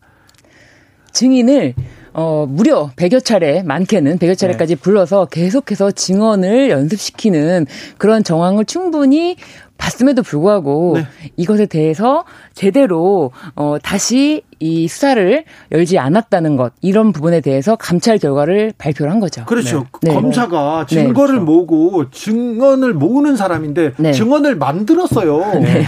[1.12, 1.74] 증인을
[2.14, 4.80] 어, 무려 100여 차례, 많게는 100여 차례까지 네.
[4.80, 9.36] 불러서 계속해서 증언을 연습시키는 그런 정황을 충분히
[9.82, 11.06] 봤음에도 불구하고 네.
[11.36, 18.72] 이것에 대해서 제대로 어 다시 이 수사를 열지 않았다는 것 이런 부분에 대해서 감찰 결과를
[18.78, 19.44] 발표를 한 거죠.
[19.44, 19.86] 그렇죠.
[20.02, 20.14] 네.
[20.14, 20.94] 검사가 네.
[20.94, 21.40] 증거를 네.
[21.40, 24.12] 모으고 증언을 모으는 사람인데 네.
[24.12, 25.60] 증언을 만들었어요.
[25.60, 25.84] 네.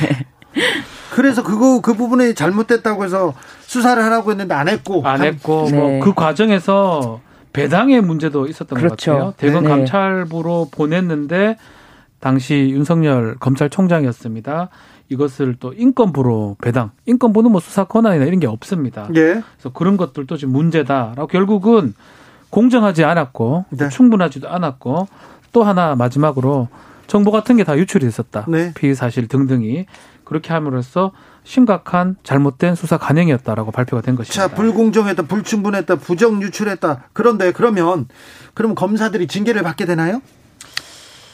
[1.12, 6.14] 그래서 그거 그 부분에 잘못됐다고 해서 수사를 하라고 했는데 안 했고 안 했고 뭐 그
[6.14, 7.20] 과정에서
[7.52, 9.12] 배당의 문제도 있었던 그렇죠.
[9.12, 9.34] 것 같아요.
[9.36, 11.56] 대검 감찰부로 보냈는데
[12.28, 14.70] 당시 윤석열 검찰총장이었습니다.
[15.10, 19.06] 이것을 또 인권부로 배당, 인권부는 뭐 수사 권한이나 이런 게 없습니다.
[19.14, 19.42] 예.
[19.52, 21.92] 그래서 그런 것들도 지금 문제다라고 결국은
[22.48, 23.90] 공정하지 않았고 네.
[23.90, 25.06] 충분하지도 않았고
[25.52, 26.68] 또 하나 마지막으로
[27.08, 28.46] 정보 같은 게 다 유출이 됐었다.
[28.48, 28.72] 네.
[28.74, 29.84] 피의 사실 등등이
[30.24, 34.48] 그렇게 함으로써 심각한 잘못된 수사 관행이었다라고 발표가 된 것입니다.
[34.48, 37.02] 자, 불공정했다, 불충분했다, 부정 유출했다.
[37.12, 38.08] 그런데 그러면
[38.54, 40.22] 그럼 검사들이 징계를 받게 되나요?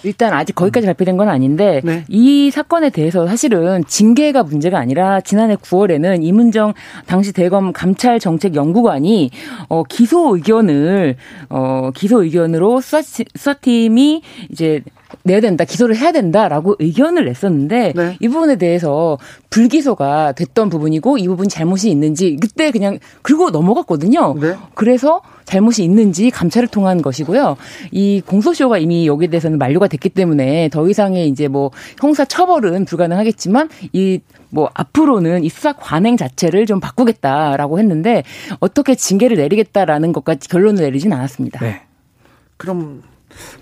[0.02, 2.04] 일단 아직 거기까지 발표된 건 아닌데 네.
[2.08, 6.74] 이 사건에 대해서 사실은 징계가 문제가 아니라 지난해 9월에는 이문정
[7.06, 9.30] 당시 대검 감찰 정책 연구관이
[9.68, 11.16] 어 기소 의견을
[11.48, 14.82] 어 기소 의견으로 수사, 수사팀이 이제
[15.22, 18.16] 내야 된다, 기소를 해야 된다라고 의견을 냈었는데 네.
[18.20, 19.18] 이 부분에 대해서
[19.50, 24.34] 불기소가 됐던 부분이고 이 부분이 잘못이 있는지 그때 그냥 긁고 넘어갔거든요.
[24.40, 24.56] 네.
[24.74, 27.56] 그래서 잘못이 있는지 감찰을 통한 것이고요.
[27.90, 33.68] 이 공소시효가 이미 여기에 대해서는 만료가 됐기 때문에 더 이상의 이제 뭐 형사 처벌은 불가능하겠지만
[33.92, 38.24] 이 뭐 앞으로는 이 수사 관행 자체를 좀 바꾸겠다라고 했는데
[38.58, 41.60] 어떻게 징계를 내리겠다라는 것까지 결론을 내리진 않았습니다.
[41.60, 41.82] 네.
[42.56, 43.02] 그럼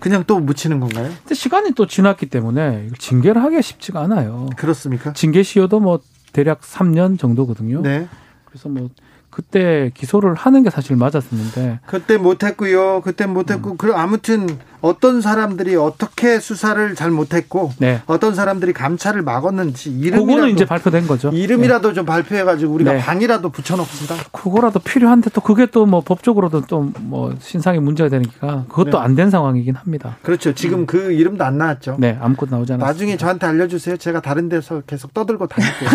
[0.00, 1.11] 그냥 또 묻히는 건가요?
[1.20, 4.48] 근데 시간이 또 지났기 때문에 징계를 하기가 쉽지가 않아요.
[4.57, 5.12] 그렇습니까?
[5.12, 6.00] 징계 시효도 뭐
[6.33, 7.83] 대략 3년 정도거든요.
[7.83, 8.09] 네.
[8.44, 8.88] 그래서 뭐
[9.31, 13.02] 그때 기소를 하는 게 사실 맞았었는데 그때 못했고요.
[13.02, 13.76] 그때 못했고 음.
[13.76, 14.48] 그 아무튼
[14.81, 18.03] 어떤 사람들이 어떻게 수사를 잘 못했고 네.
[18.07, 21.31] 어떤 사람들이 감찰을 막았는지 이름이라도 이제 발표된 거죠.
[21.31, 21.95] 이름이라도 네.
[21.95, 22.99] 좀 발표해가지고 우리가 네.
[23.01, 24.17] 방이라도 붙여놓습니다.
[24.31, 28.97] 그거라도 필요한데 또 그게 또 뭐 법적으로도 좀뭐 신상이 문제가 되니까 그것도 네.
[28.99, 30.17] 안된 상황이긴 합니다.
[30.23, 30.53] 그렇죠.
[30.55, 30.87] 지금 음.
[30.87, 31.97] 그 이름도 안 나왔죠.
[31.99, 32.87] 네, 아무것도 나오지 않았어요.
[32.87, 33.97] 나중에 저한테 알려주세요.
[33.97, 35.88] 제가 다른 데서 계속 떠들고 다닐게요.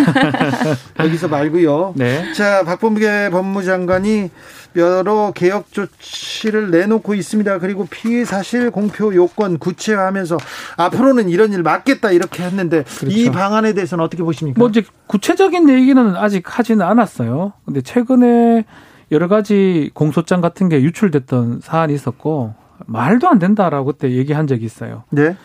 [1.00, 1.94] 여기서 말고요.
[1.96, 2.34] 네.
[2.34, 4.30] 자, 박범계 법무장관이
[4.76, 7.60] 여러 개혁 조치를 내놓고 있습니다.
[7.60, 10.38] 그리고 피해 사실 공표 요건 구체화하면서
[10.78, 13.16] 앞으로는 이런 일 막겠다 이렇게 했는데 그렇죠.
[13.16, 14.60] 이 방안에 대해서는 어떻게 보십니까?
[14.60, 17.54] 뭐 이제 구체적인 얘기는 아직 하지는 않았어요.
[17.64, 18.66] 근데 최근에
[19.12, 22.56] 여러 가지 공소장 같은 게 유출됐던 사안이 있었고
[22.88, 25.04] 말도 안 된다라고 그때 얘기한 적이 있어요.
[25.12, 25.38] 네.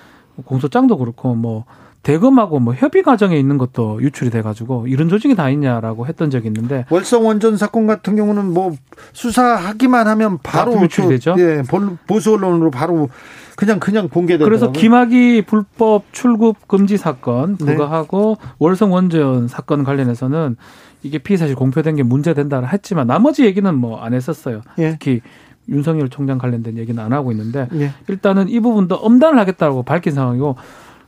[0.45, 1.67] 공소장도 그렇고 뭐
[2.03, 6.87] 대검하고 뭐 협의 과정에 있는 것도 유출이 돼가지고 이런 조직이 다 있냐라고 했던 적이 있는데
[6.91, 8.75] 월성 원전 사건 같은 경우는 뭐
[9.13, 11.35] 수사하기만 하면 바로 유출이 되죠.
[11.39, 11.63] 예,
[12.07, 13.09] 보수 언론으로 바로
[13.57, 17.73] 그냥 그냥 공개되고 그래서 김학의 불법 출국 금지 사건 네.
[17.73, 17.91] 그거 네.
[17.91, 20.57] 하고 월성 원전 사건 관련해서는
[21.03, 24.63] 이게 피의 사실 공표된 게 문제된다 했지만 나머지 얘기는 뭐 안 했었어요.
[24.79, 24.93] 예.
[24.93, 25.21] 특히
[25.69, 27.93] 윤석열 총장 관련된 얘기는 안 하고 있는데 예.
[28.09, 30.57] 일단은 이 부분도 엄단을 하겠다고 밝힌 상황이고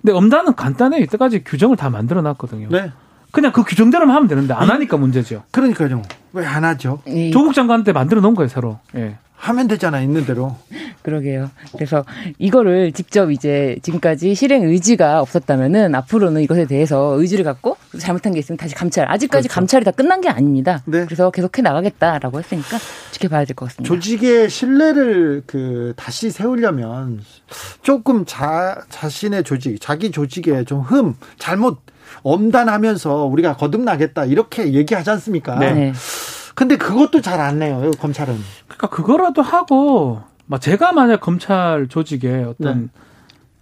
[0.03, 2.69] 근데 엄단은 간단해 이때까지 규정을 다 만들어 놨거든요.
[2.71, 2.93] 네.
[3.33, 5.43] 그냥 그 규정대로만 하면 되는데 안 하니까 문제죠.
[5.51, 6.03] 그러니까요.
[6.33, 7.03] 왜 안 하죠?
[7.33, 8.79] 조국 장관 때 만들어 놓은 거예요, 새로.
[8.97, 9.17] 예.
[9.35, 10.55] 하면 되잖아 있는 대로.
[11.03, 11.51] 그러게요.
[11.73, 12.05] 그래서
[12.39, 18.59] 이거를 직접 이제 지금까지 실행 의지가 없었다면은 앞으로는 이것에 대해서 의지를 갖고 잘못한 게 있으면
[18.59, 19.11] 다시 감찰.
[19.11, 19.55] 아직까지 그렇죠.
[19.55, 20.83] 감찰이 다 끝난 게 아닙니다.
[20.85, 21.07] 네.
[21.07, 22.77] 그래서 계속해 나가겠다라고 했으니까
[23.13, 23.95] 지켜봐야 될 것 같습니다.
[23.95, 27.23] 조직의 신뢰를 그 다시 세우려면
[27.83, 31.79] 조금 자 자신의 조직, 자기 조직에 좀 흠, 잘못
[32.23, 35.57] 엄단하면서 우리가 거듭나겠다 이렇게 얘기하지 않습니까?
[35.59, 35.73] 네.
[35.73, 35.93] 네.
[36.55, 38.37] 근데 그것도 잘 안 내요, 검찰은.
[38.67, 40.21] 그러니까 그거라도 하고,
[40.61, 42.91] 제가 만약 검찰 조직에 어떤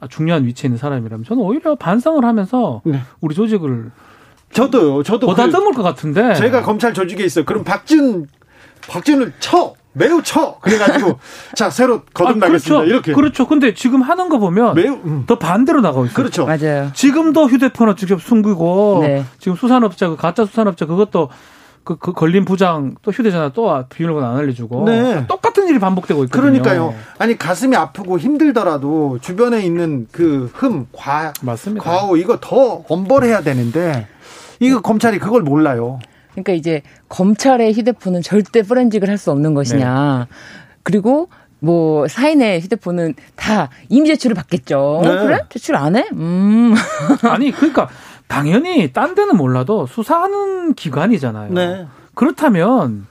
[0.01, 0.09] 네.
[0.09, 3.01] 중요한 위치에 있는 사람이라면 저는 오히려 반성을 하면서 네.
[3.21, 3.91] 우리 조직을
[4.53, 6.35] 저도요, 저도 보다듬을 그, 것 같은데.
[6.35, 7.45] 제가 검찰 조직에 있어요.
[7.45, 8.27] 그럼 박준,
[8.89, 9.75] 박준을 쳐!
[9.99, 10.57] 매우 쳐!
[10.61, 11.19] 그래가지고,
[11.55, 12.75] 자, 새로 거듭나겠습니다.
[12.75, 12.91] 아, 그렇죠.
[12.91, 13.13] 이렇게.
[13.13, 13.47] 그렇죠.
[13.47, 15.25] 근데 지금 하는 거 보면 매우, 음.
[15.27, 16.15] 더 반대로 나가고 있어요.
[16.15, 16.47] 그렇죠.
[16.47, 16.91] 맞아요.
[16.95, 19.25] 지금도 휴대폰을 직접 숨기고, 네.
[19.39, 21.29] 지금 수산업자, 그 가짜 수산업자 그것도
[21.89, 25.27] 그, 그 걸린 부장 또 휴대전화 또 비밀번호 안 알려주고 네.
[25.27, 26.43] 똑같은 일이 반복되고 있거든요.
[26.43, 26.95] 그러니까요.
[27.17, 31.83] 아니 가슴이 아프고 힘들더라도 주변에 있는 그 흠, 과, 맞습니다.
[31.83, 34.07] 과오 이거 더 엄벌해야 되는데
[34.61, 35.99] 이거 검찰이 그걸 몰라요.
[36.43, 40.27] 그러니까 이제 검찰의 휴대폰은 절대 포렌직을 할 수 없는 것이냐.
[40.31, 40.35] 네.
[40.85, 41.29] 그리고
[41.61, 45.01] 뭐 사인의 휴대폰은 다 이미 제출을 받겠죠.
[45.03, 45.09] 네.
[45.09, 45.39] 어, 그래?
[45.49, 46.07] 제출 안 해?
[46.13, 46.73] 음.
[47.29, 47.89] 아니 그러니까
[48.29, 51.53] 당연히 딴 데는 몰라도 수사하는 기관이잖아요.
[51.53, 51.87] 네.
[52.15, 53.07] 그렇다면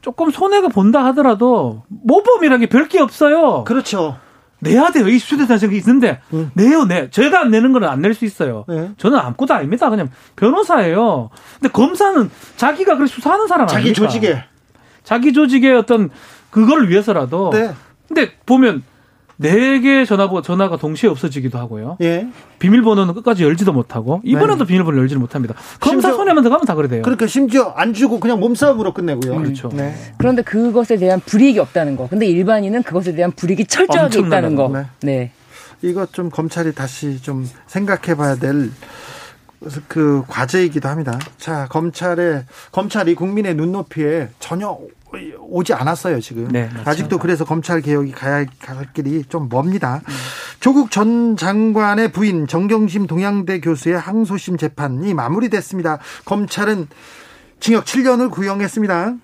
[0.00, 3.64] 조금 손해가 본다 하더라도 모범이라는 게 별게 없어요.
[3.64, 4.16] 그렇죠.
[4.60, 5.08] 내야 돼요.
[5.08, 6.50] 이 휴대전화 저기 있는데 음.
[6.54, 7.10] 내요, 내.
[7.10, 8.64] 제가 안 내는 거는 안낼 수 있어요.
[8.68, 8.90] 네.
[8.98, 9.88] 저는 아무것도 아닙니다.
[9.90, 11.30] 그냥 변호사예요.
[11.60, 14.06] 근데 검사는 자기가 그렇게 수사하는 사람 자기 아닙니까?
[14.06, 14.44] 조직에
[15.04, 16.10] 자기 조직의 어떤
[16.50, 17.50] 그걸 위해서라도.
[17.50, 17.72] 네.
[18.08, 18.82] 근데 보면
[19.38, 21.96] 네개 전화번 전화가 동시에 없어지기도 하고요.
[22.00, 22.26] 예.
[22.58, 24.66] 비밀번호는 끝까지 열지도 못하고 이번에도 네.
[24.66, 25.54] 비밀번호 열지를 못합니다.
[25.80, 27.02] 검사 손해만 들어가면 다 그래 돼요.
[27.02, 29.34] 그러니까 심지어 안 주고 그냥 몸싸움으로 끝내고요.
[29.34, 29.42] 음.
[29.44, 29.68] 그렇죠.
[29.72, 29.94] 네.
[30.18, 32.08] 그런데 그것에 대한 불이익이 없다는 거.
[32.08, 34.68] 근데 일반인은 그것에 대한 불이익이 철저하게 있다는 거.
[34.68, 34.86] 네.
[35.02, 35.32] 네.
[35.82, 38.70] 이것 좀 검찰이 다시 좀 생각해봐야 될.
[39.88, 41.18] 그 과제이기도 합니다.
[41.36, 44.78] 자, 검찰의 검찰이 국민의 눈높이에 전혀
[45.38, 46.48] 오지 않았어요 지금.
[46.48, 50.02] 네, 아직도 그래서 검찰 개혁이 가야 갈 길이 좀 멉니다.
[50.06, 50.14] 음.
[50.60, 55.98] 조국 전 장관의 부인 정경심 동양대 교수의 항소심 재판이 마무리됐습니다.
[56.24, 56.88] 검찰은
[57.60, 59.14] 징역 7년을 구형했습니다.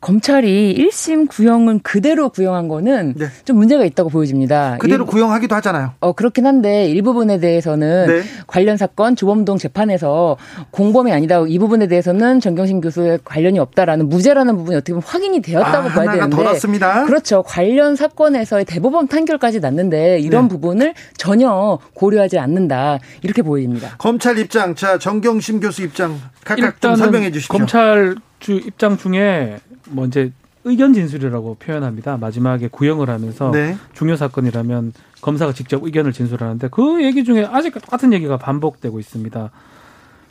[0.00, 3.26] 검찰이 1심 구형은 그대로 구형한 거는 네.
[3.44, 4.78] 좀 문제가 있다고 보여집니다.
[4.80, 5.92] 그대로 일, 구형하기도 하잖아요.
[6.00, 8.22] 어, 그렇긴 한데 일부분에 대해서는 네.
[8.46, 10.38] 관련 사건 조범동 재판에서
[10.70, 11.44] 공범이 아니다.
[11.46, 16.12] 이 부분에 대해서는 정경심 교수의 관련이 없다라는 무죄라는 부분이 어떻게 보면 확인이 되었다고 아, 봐야
[16.12, 16.36] 되는데.
[16.36, 17.42] 더 그렇죠.
[17.42, 20.48] 관련 사건에서의 대법원 판결까지 났는데 이런 네.
[20.48, 22.98] 부분을 전혀 고려하지 않는다.
[23.22, 23.96] 이렇게 보입니다.
[23.98, 27.52] 검찰 입장, 자 정경심 교수 입장 각각 좀 설명해 주시죠.
[27.52, 29.58] 검찰 주 입장 중에
[29.90, 30.32] 뭐 이제
[30.64, 32.16] 의견 진술이라고 표현합니다.
[32.16, 33.76] 마지막에 구형을 하면서 네.
[33.94, 39.50] 중요 사건이라면 검사가 직접 의견을 진술하는데 그 얘기 중에 아직 똑같은 얘기가 반복되고 있습니다.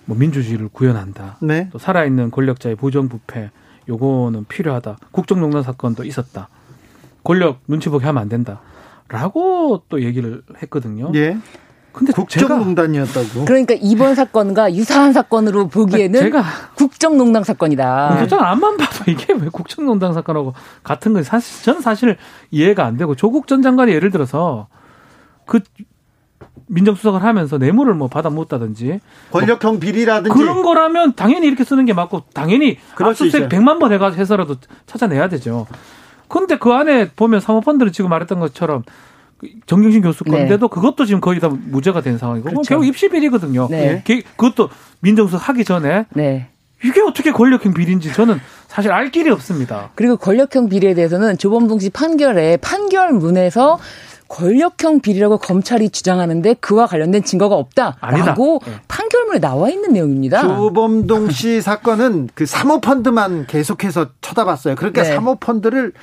[0.06, 1.38] 뭐 민주주의를 구현한다.
[1.41, 1.69] 네.
[1.72, 3.52] 또 살아있는 권력자의 부정부패
[3.88, 4.98] 요거는 필요하다.
[5.12, 6.50] 국정농단 사건도 있었다.
[7.24, 8.62] 권력 눈치 보게 하면 안 된다.
[9.08, 11.12] 라고 또 얘기를 했거든요.
[11.15, 11.38] 예.
[11.91, 13.45] 근데 국정농단이었다고.
[13.45, 16.43] 그러니까 이번 사건과 유사한 사건으로 보기에는 제가
[16.75, 18.17] 국정농단 사건이다.
[18.19, 22.17] 국정 안만 봐도 이게 왜 국정농단 사건하고 같은 건 사실 저는 사실
[22.52, 24.67] 이해가 안 되고 조국 전 장관이 예를 들어서
[25.45, 25.60] 그
[26.67, 28.99] 민정수석을 하면서 뇌물을 뭐 받아 묻다든지
[29.32, 34.56] 권력형 비리라든지 그런 거라면 당연히 이렇게 쓰는 게 맞고 당연히 압수수색 100만 번 해가 해서라도
[34.86, 35.65] 찾아내야 되죠.
[36.28, 38.84] 근데 그 안에 보면 사모펀드를 지금 말했던 것처럼
[39.65, 40.73] 정경심 교수 건데도 네.
[40.73, 42.67] 그것도 지금 거의 다 무죄가 된 상황이고 그렇죠.
[42.67, 43.67] 결국 입시 비리거든요.
[43.69, 44.04] 네.
[44.06, 44.69] 그것도
[45.02, 46.49] 민정수석 하기 전에 네.
[46.84, 49.91] 이게 어떻게 권력형 비리인지 저는 사실 알 길이 없습니다.
[49.95, 53.80] 그리고 권력형 비리에 대해서는 조범동 씨 판결에 판결문에서
[54.30, 58.73] 권력형 비리라고 검찰이 주장하는데 그와 관련된 증거가 없다라고 네.
[58.88, 60.43] 판결문에 나와 있는 내용입니다.
[60.43, 64.75] 조범동 씨 사건은 그 사모펀드만 계속해서 쳐다봤어요.
[64.75, 65.15] 그러니까 네.
[65.15, 65.94] 사모펀드를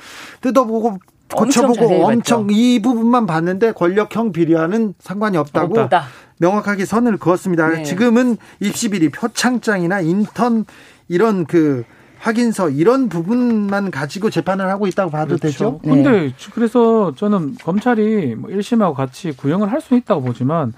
[0.41, 0.99] 뜯어보고
[1.35, 6.05] 고쳐보고 엄청, 엄청 이 부분만 봤는데 권력형 비리와는 상관이 없다고 없다.
[6.39, 7.67] 명확하게 선을 그었습니다.
[7.69, 7.83] 네.
[7.83, 10.65] 지금은 입시 비리 표창장이나 인턴
[11.07, 11.83] 이런 그
[12.19, 15.47] 확인서 이런 부분만 가지고 재판을 하고 있다고 봐도 그렇죠.
[15.47, 15.79] 되죠.
[15.83, 16.33] 근데 네.
[16.53, 20.73] 그래서 저는 검찰이 뭐 1심하고 같이 구형을 할 수 있다고 보지만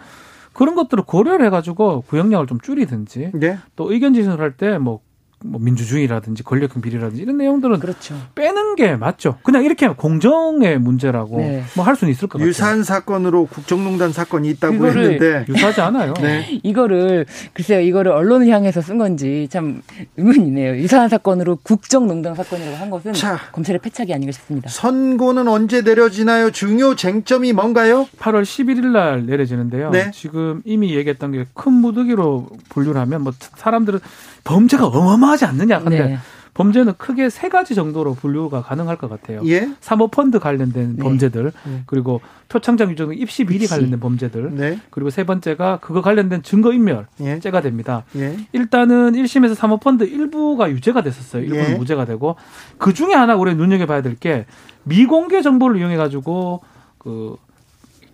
[0.54, 3.58] 그런 것들을 고려를 해가지고 구형량을 좀 줄이든지 네.
[3.76, 5.00] 또 의견 진술을 할때 뭐
[5.44, 8.16] 뭐 민주주의라든지 권력형 비리라든지 이런 내용들은 그렇죠.
[8.36, 9.38] 빼는 게 맞죠.
[9.44, 11.64] 그냥 이렇게 하면 공정의 문제라고 네.
[11.76, 12.50] 뭐할 수는 있을 것 같아요.
[12.50, 16.14] 유산 사건으로 국정농단 사건이 있다고 했는데 유사하지 않아요.
[16.16, 16.60] 네.
[16.64, 19.82] 이거를 글쎄요, 이거를 언론을 향해서 쓴 건지 참
[20.18, 20.76] 의문이네요.
[20.78, 24.70] 유사한 사건으로 국정농단 사건이라고 한 것은 자, 검찰의 패착이 아닌가 싶습니다.
[24.70, 26.52] 선고는 언제 내려지나요?
[26.52, 28.08] 중요 쟁점이 뭔가요?
[28.20, 29.92] 8월 11일 날 내려지는데요.
[29.92, 30.12] 네.
[30.14, 34.00] 지금 이미 얘기했던 게 큰 무더기로 분류를 하면 뭐 사람들은
[34.44, 35.80] 범죄가 어마어마하지 않느냐.
[35.80, 36.18] 근데 네.
[36.56, 39.42] 범죄는 크게 세 가지 정도로 분류가 가능할 것 같아요.
[39.46, 39.70] 예?
[39.80, 41.04] 사모펀드 관련된 네.
[41.04, 41.84] 범죄들, 네.
[41.86, 42.20] 그리고
[42.50, 43.66] 표창장 유정 입시 비리.
[43.66, 44.80] 관련된 범죄들, 네.
[44.90, 47.62] 그리고 세 번째가 그거 관련된 증거 인멸죄가 예.
[47.62, 48.04] 됩니다.
[48.18, 48.36] 예.
[48.52, 51.44] 일단은 1심에서 사모펀드 일부가 유죄가 됐었어요.
[51.44, 51.76] 일부는 예.
[51.76, 52.36] 무죄가 되고
[52.78, 54.46] 그 중에 하나 우리 눈여겨 봐야 될 게
[54.84, 56.62] 미공개 정보를 이용해 가지고
[56.98, 57.38] 그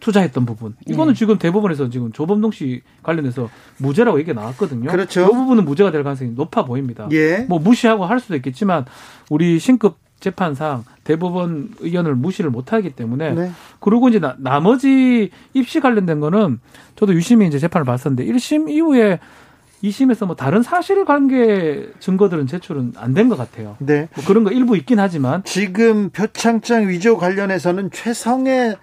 [0.06, 0.76] 투자했던 부분.
[0.86, 1.18] 이거는 네.
[1.18, 3.50] 지금 대법원에서 지금 조범동 씨 관련해서
[3.80, 4.92] 무죄라고 얘기가 나왔거든요.
[4.92, 5.26] 그렇죠.
[5.26, 7.10] 그 부분은 무죄가 될 가능성이 높아 보입니다.
[7.12, 7.40] 예.
[7.50, 8.86] 뭐 무시하고 할 수도 있겠지만
[9.32, 13.52] 우리 신급 재판상 대법원 의견을 무시를 못하기 때문에 네.
[13.80, 16.60] 그리고 이제 나, 나머지 입시 관련된 거는
[16.96, 19.20] 저도 유심히 이제 재판을 봤었는데 1심 이후에
[19.84, 23.76] 2심에서 뭐 다른 사실관계 증거들은 제출은 안 된 것 같아요.
[23.80, 24.08] 네.
[24.16, 28.78] 뭐 그런 거 일부 있긴 하지만 지금 표창장 위조 관련해서는 최성의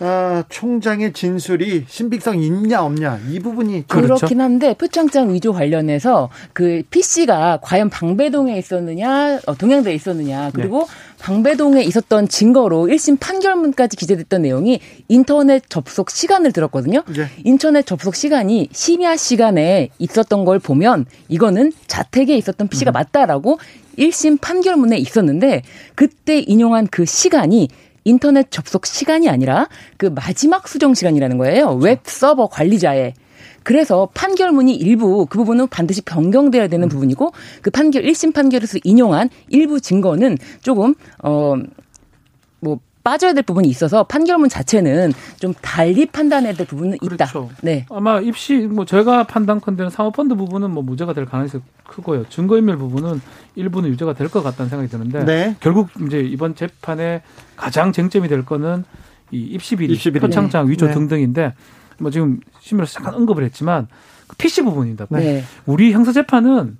[0.00, 4.40] 어, 총장의 진술이 신빙성 있냐 없냐 이 부분이 그렇긴 그렇죠.
[4.40, 10.86] 한데 표창장 위조 관련해서 그 PC가 과연 방배동에 있었느냐 어, 동양대에 있었느냐 그리고 네.
[11.20, 17.02] 방배동에 있었던 증거로 1심 판결문까지 기재됐던 내용이 인터넷 접속 시간을 들었거든요.
[17.14, 17.26] 네.
[17.44, 22.94] 인터넷 접속 시간이 심야 시간에 있었던 걸 보면 이거는 자택에 있었던 PC가 음.
[22.94, 23.58] 맞다라고
[23.98, 25.62] 1심 판결문에 있었는데
[25.94, 27.68] 그때 인용한 그 시간이
[28.04, 31.74] 인터넷 접속 시간이 아니라 그 마지막 수정 시간이라는 거예요.
[31.74, 33.14] 웹 서버 관리자의.
[33.62, 36.88] 그래서 판결문이 일부 그 부분은 반드시 변경돼야 되는 음.
[36.88, 37.32] 부분이고
[37.62, 45.12] 그 판결 1심 판결에서 인용한 일부 증거는 조금 어뭐 빠져야 될 부분이 있어서 판결문 자체는
[45.38, 47.26] 좀 달리 판단해야 될 부분은 있다.
[47.26, 47.50] 그렇죠.
[47.62, 47.86] 네.
[47.90, 52.28] 아마 입시 뭐 제가 판단컨대는 사모펀드 부분은 뭐 무죄가 될 가능성이 크고요.
[52.28, 53.20] 증거인멸 부분은
[53.56, 55.56] 일부는 유죄가 될 것 같다는 생각이 드는데 네.
[55.60, 57.22] 결국 이제 이번 재판에
[57.56, 58.84] 가장 쟁점이 될 거는
[59.32, 60.20] 이 입시 비리, 입시 비리.
[60.20, 60.92] 표창장 위조 네.
[60.94, 61.54] 등등인데
[61.98, 63.88] 뭐 지금 심의로서 잠깐 언급을 했지만
[64.28, 65.06] 그 PC 부분입니다.
[65.10, 65.42] 네.
[65.66, 66.78] 우리 형사 재판은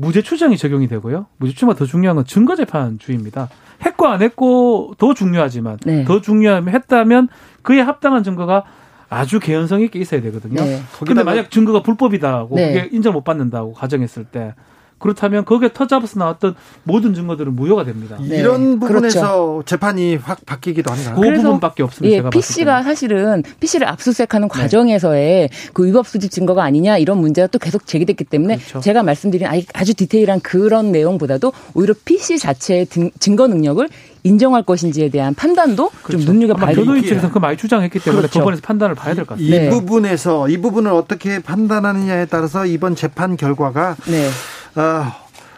[0.00, 1.26] 무죄 추정이 적용이 되고요.
[1.38, 3.48] 무죄 추정보다 더 중요한 건 증거 재판주의입니다.
[3.84, 6.04] 했고 안 했고 더 중요하지만 네.
[6.04, 7.28] 더 중요하면 했다면
[7.62, 8.62] 그에 합당한 증거가
[9.10, 10.62] 아주 개연성 있게 있어야 되거든요.
[10.62, 10.80] 네.
[11.04, 12.74] 근데 만약 증거가 불법이다고 네.
[12.74, 14.54] 그게 인정 못 받는다고 가정했을 때
[14.98, 18.16] 그렇다면 거기에 터잡아서 나왔던 모든 증거들은 무효가 됩니다.
[18.20, 18.38] 네.
[18.38, 19.62] 이런 부분에서 그렇죠.
[19.66, 21.14] 재판이 확 바뀌기도 한가요?
[21.14, 22.16] 그 부분밖에 없습니다.
[22.26, 24.60] 예, PC가 사실은 PC를 압수수색하는 네.
[24.60, 28.80] 과정에서의 그 위법 수집 증거가 아니냐 이런 문제가 또 계속 제기됐기 때문에 그렇죠.
[28.80, 32.86] 제가 말씀드린 아주 디테일한 그런 내용보다도 오히려 PC 자체의
[33.18, 33.88] 증거 능력을
[34.24, 36.24] 인정할 것인지에 대한 판단도 그렇죠.
[36.24, 36.84] 좀 눈여겨봐야 되겠죠.
[36.84, 38.40] 변호인 측에서 그 많이 주장했기 때문에 그렇죠.
[38.40, 39.56] 법원에서 판단을 봐야 될 것 같습니다.
[39.56, 39.70] 이 네.
[39.70, 44.28] 부분에서 이 부분을 어떻게 판단하느냐에 따라서 이번 재판 결과가 네.
[44.78, 45.12] 어,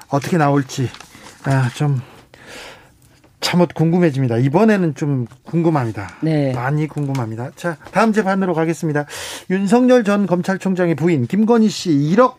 [0.09, 0.89] 어떻게 나올지
[1.45, 2.01] 아, 좀
[3.41, 4.39] 참못 궁금해집니다.
[4.39, 6.16] 이번에는 좀 궁금합니다.
[6.23, 6.53] 네.
[6.55, 7.51] 많이 궁금합니다.
[7.55, 9.05] 자, 다음 재판으로 가겠습니다.
[9.51, 12.35] 윤석열 전 검찰총장의 부인 김건희 씨 1억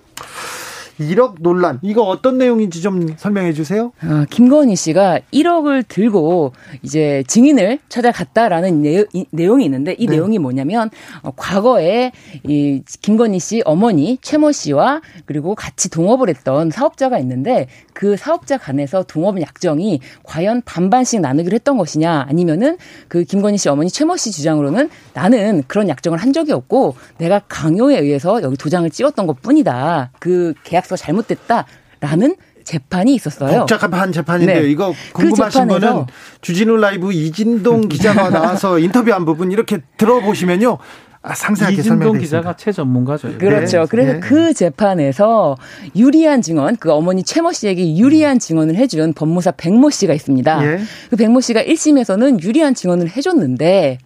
[1.01, 3.91] 1억 논란 이거 어떤 내용인지 좀 설명해 주세요.
[4.01, 10.13] 아, 김건희 씨가 1억을 들고 이제 증인을 찾아갔다라는 내, 이, 내용이 있는데 이 네.
[10.13, 10.89] 내용이 뭐냐면
[11.23, 12.11] 어, 과거에
[12.45, 19.03] 이 김건희 씨 어머니 최모 씨와 그리고 같이 동업을 했던 사업자가 있는데 그 사업자 간에서
[19.03, 22.77] 동업 약정이 과연 반반씩 나누기로 했던 것이냐 아니면은
[23.07, 27.99] 그 김건희 씨 어머니 최모 씨 주장으로는 나는 그런 약정을 한 적이 없고 내가 강요에
[27.99, 30.11] 의해서 여기 도장을 찍었던 것뿐이다.
[30.19, 33.61] 그 계약 서 계약서 잘못됐다라는 재판이 있었어요.
[33.61, 34.61] 복잡한 재판인데요.
[34.61, 34.69] 네.
[34.69, 36.05] 이거 그 궁금하신 그 분은
[36.41, 40.77] 주진우 라이브 이진동 기자가 나와서 인터뷰한 부분 이렇게 들어보시면요.
[41.23, 43.37] 아, 상세하게 설명해 기자가 최 전문가죠.
[43.37, 43.81] 그렇죠.
[43.81, 43.85] 네.
[43.89, 44.19] 그래서 네.
[44.19, 45.55] 그 재판에서
[45.95, 50.65] 유리한 증언, 그 어머니 최모 씨에게 유리한 증언을 해준 법무사 백모 씨가 있습니다.
[50.65, 50.79] 예.
[51.11, 53.99] 그 백모 씨가 1심에서는 유리한 증언을 해줬는데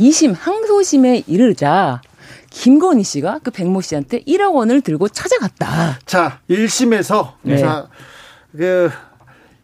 [0.00, 2.00] 2심 항소심에 이르자
[2.50, 5.98] 김건희 씨가 그 백모 씨한테 1억 원을 들고 찾아갔다.
[6.06, 7.58] 자, 1심에서 네.
[7.58, 7.88] 자,
[8.56, 8.90] 그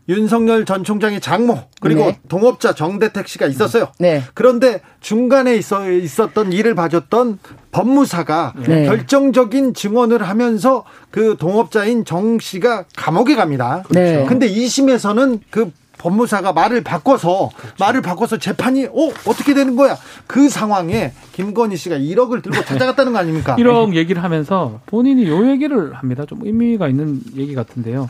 [0.09, 2.21] 윤석열 전 총장의 장모 그리고 네.
[2.29, 3.89] 동업자 정대택 씨가 있었어요.
[3.99, 4.23] 네.
[4.35, 7.39] 그런데 중간에 있어 있었던 일을 봐줬던
[7.73, 8.85] 법무사가 네.
[8.85, 13.83] 결정적인 증언을 하면서 그 동업자인 정 씨가 감옥에 갑니다.
[13.91, 14.27] 네.
[14.29, 17.75] 근데 2심에서는 그 법무사가 말을 바꿔서 그렇죠.
[17.79, 19.97] 말을 바꿔서 재판이 어 어떻게 되는 거야?
[20.27, 23.57] 그 상황에 김건희 씨가 1억을 들고 찾아갔다는 거 아닙니까?
[23.57, 26.25] 1억 얘기를 하면서 본인이 요 얘기를 합니다.
[26.27, 28.09] 좀 의미가 있는 얘기 같은데요.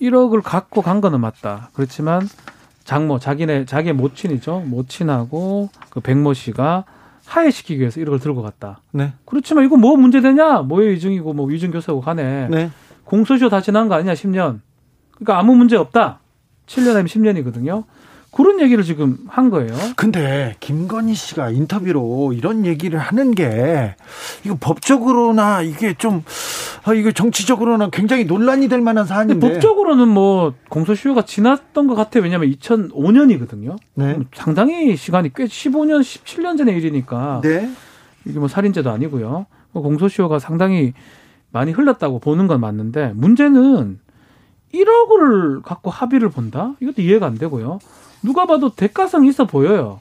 [0.00, 1.70] 1억을 갖고 간 거는 맞다.
[1.72, 2.28] 그렇지만
[2.84, 4.64] 장모 자기네 자기의 모친이죠.
[4.66, 6.84] 모친하고 그 백모 씨가
[7.26, 8.80] 하해시키기 위해서 1억을 들고 갔다.
[8.92, 9.12] 네.
[9.26, 10.62] 그렇지만 이거 뭐 문제되냐?
[10.62, 12.48] 뭐의 위증이고 뭐 위증 교사고 가네.
[12.48, 12.70] 네.
[13.04, 14.14] 공소시효 다 지난 거 아니냐?
[14.14, 14.60] 10년.
[15.14, 16.20] 그러니까 아무 문제 없다.
[16.68, 17.84] 7년 아니면 10년이거든요.
[18.30, 19.74] 그런 얘기를 지금 한 거예요.
[19.96, 23.96] 근데 김건희 씨가 인터뷰로 이런 얘기를 하는 게
[24.44, 26.22] 이거 법적으로나 이게 좀
[26.84, 32.22] 아, 이거 정치적으로나 굉장히 논란이 될 만한 사안인데 법적으로는 뭐 공소시효가 지났던 것 같아요.
[32.22, 33.76] 왜냐하면 2005년이거든요.
[33.94, 34.18] 네.
[34.34, 37.70] 상당히 시간이 꽤 15년, 17년 전의 일이니까 네.
[38.26, 39.46] 이게 뭐 살인죄도 아니고요.
[39.72, 40.92] 뭐 공소시효가 상당히
[41.50, 43.98] 많이 흘렀다고 보는 건 맞는데 문제는
[44.74, 46.74] 1억을 갖고 합의를 본다?
[46.80, 47.78] 이것도 이해가 안 되고요.
[48.22, 50.00] 누가 봐도 대가성 있어 보여요.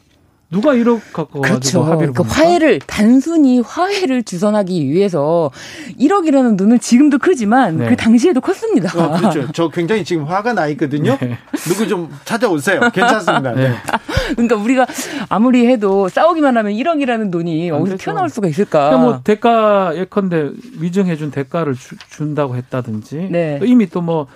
[0.50, 1.84] 누가 1억 갖고 그렇죠.
[1.84, 5.52] 합의를 그 화해를 단순히 화해를 주선하기 위해서
[6.00, 7.90] 1억이라는 눈은 지금도 크지만 네.
[7.90, 8.90] 그 당시에도 컸습니다.
[8.98, 9.52] 어, 그렇죠.
[9.52, 11.18] 저 굉장히 지금 화가 나 있거든요.
[11.20, 11.38] 네.
[11.68, 12.80] 누구 좀 찾아오세요.
[12.94, 13.52] 괜찮습니다.
[13.56, 13.74] 네.
[14.32, 14.86] 그러니까 우리가
[15.28, 18.90] 아무리 해도 싸우기만 하면 1억이라는 돈이 어디서 튀어나올 수가 있을까?
[18.90, 23.60] 그러니까 뭐 대가 예컨대 위증해준 대가를 주, 준다고 했다든지 네.
[23.64, 24.28] 이미 또뭐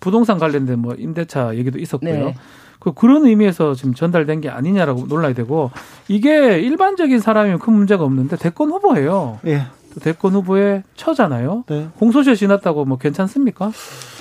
[0.00, 2.26] 부동산 관련된 뭐 임대차 얘기도 있었고요.
[2.26, 2.34] 네.
[2.78, 5.70] 그 그런 의미에서 지금 전달된 게 아니냐라고 놀라야 되고
[6.06, 9.40] 이게 일반적인 사람이면 큰 문제가 없는데 대권 후보예요.
[9.46, 9.62] 예.
[9.94, 11.64] 또 대권 후보의 처잖아요.
[11.68, 11.88] 네.
[11.98, 13.72] 공소시효 지났다고 뭐 괜찮습니까?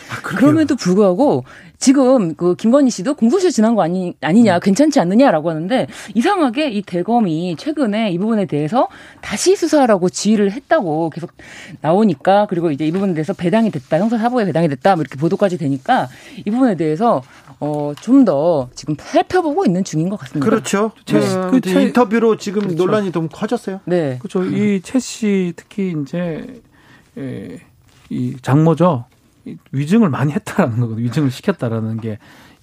[0.09, 1.43] 아, 그럼에도 불구하고
[1.79, 4.59] 지금 그 김건희 씨도 공소시효 지난 거 아니 아니냐 음.
[4.61, 8.87] 괜찮지 않느냐라고 하는데 이상하게 이 대검이 최근에 이 부분에 대해서
[9.21, 11.31] 다시 수사하라고 지휘를 했다고 계속
[11.81, 15.57] 나오니까 그리고 이제 이 부분에 대해서 배당이 됐다 형사 사법에 배당이 됐다 뭐 이렇게 보도까지
[15.57, 16.07] 되니까
[16.37, 17.21] 이 부분에 대해서
[17.59, 20.49] 어, 좀 더 지금 살펴보고 있는 중인 것 같습니다.
[20.49, 20.91] 그렇죠.
[21.05, 21.19] 네.
[21.51, 22.77] 그 채, 인터뷰로 지금 그렇죠.
[22.77, 23.79] 논란이 좀 커졌어요.
[23.85, 24.17] 네.
[24.19, 24.43] 그렇죠.
[24.43, 26.61] 이최씨 특히 이제
[27.17, 27.59] 에,
[28.09, 29.05] 이 장모죠.
[29.71, 31.05] 위증을 많이 했다라는 거거든요.
[31.05, 32.17] 위증을 시켰다라는 게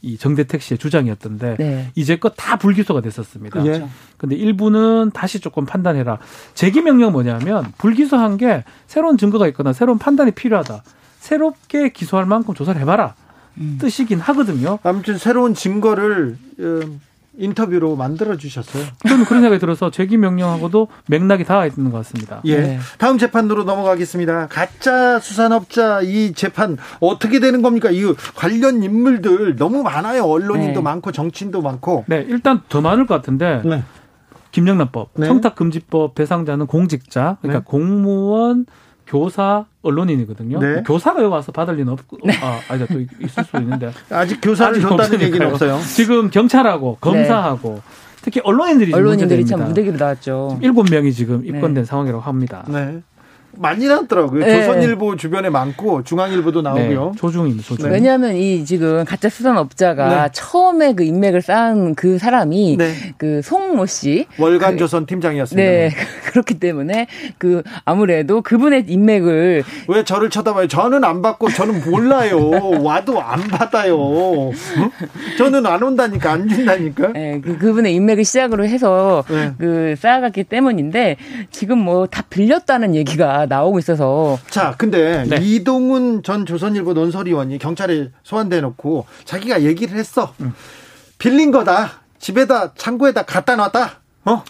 [0.05, 1.91] 이 정대택 씨의 주장이었던데 네.
[1.95, 3.65] 이제껏 다 불기소가 됐었습니다.
[3.67, 3.89] 예.
[4.19, 6.19] 근데 일부는 다시 조금 판단해라.
[6.53, 10.83] 제기 명령 뭐냐면 불기소한 게 새로운 증거가 있거나 새로운 판단이 필요하다.
[11.21, 13.15] 새롭게 기소할 만큼 조사를 해봐라.
[13.59, 13.79] 음.
[13.81, 14.79] 뜻이긴 하거든요.
[14.83, 16.81] 아무튼 새로운 증거를 어,
[17.37, 18.85] 인터뷰로 만들어 주셨어요.
[19.09, 22.41] 저는 그런 생각이 들어서 재기 명령하고도 맥락이 닿아 있는 것 같습니다.
[22.45, 22.61] 예.
[22.61, 22.79] 네.
[22.99, 24.47] 다음 재판으로 넘어가겠습니다.
[24.49, 27.91] 가짜 수산업자 이 재판 어떻게 되는 겁니까?
[27.91, 28.05] 이
[28.37, 30.25] 관련 인물들 너무 많아요.
[30.25, 30.85] 언론인도 네.
[30.85, 32.05] 많고 정치인도 많고.
[32.07, 33.63] 네, 일단 더 많을 것 같은데.
[33.65, 33.83] 네.
[34.53, 35.27] 김영란법, 네.
[35.27, 37.65] 청탁금지법 대상자는 공직자, 그러니까 네.
[37.67, 38.67] 공무원,
[39.07, 40.59] 교사, 언론인이거든요.
[40.61, 40.83] 네.
[40.85, 42.35] 교사가 와서 받을 리는 없고, 네.
[42.43, 43.93] 아, 아니다, 또 있을 수 있는데.
[44.11, 45.79] 아직 교사를 줬다는 얘기는 없어요.
[45.95, 48.05] 지금 경찰하고, 검사하고, 네.
[48.23, 50.59] 특히 언론인들이 언론인들이 참 무대기로 나왔죠.
[50.63, 51.85] 일곱 명이 지금 입건된 네.
[51.85, 52.65] 상황이라고 합니다.
[52.69, 53.03] 네.
[53.59, 54.45] 많이 나왔더라고요.
[54.45, 54.61] 네.
[54.61, 57.11] 조선일보 주변에 많고 중앙일보도 나오고요.
[57.15, 57.19] 네.
[57.19, 57.63] 조중입니다.
[57.63, 57.91] 조중.
[57.91, 60.31] 왜냐하면 이 지금 가짜 수산업자가 네.
[60.33, 62.95] 처음에 그 인맥을 쌓은 그 사람이 네.
[63.19, 65.69] 그 송모 씨 월간 조선 그, 팀장이었습니다.
[65.71, 65.91] 네
[66.31, 67.07] 그렇기 때문에
[67.39, 70.69] 그 아무래도 그분의 인맥을 왜 저를 쳐다봐요?
[70.69, 72.39] 저는 안 받고 저는 몰라요.
[72.81, 74.51] 와도 안 받아요.
[74.51, 74.91] 응?
[75.37, 77.13] 저는 안 온다니까 안 준다니까.
[77.13, 79.53] 네, 그 그분의 인맥을 시작으로 해서 네.
[79.59, 81.17] 그 쌓아갔기 때문인데
[81.51, 84.39] 지금 뭐 다 빌렸다는 얘기가 나오고 있어서.
[84.49, 85.37] 자, 근데 네.
[85.41, 90.35] 이동훈 전 조선일보 논설위원이 경찰에 소환돼 놓고 자기가 얘기를 했어.
[90.41, 90.53] 음.
[91.19, 92.03] 빌린 거다.
[92.19, 94.01] 집에다 창고에다 갖다 놨다.
[94.27, 94.45] 어?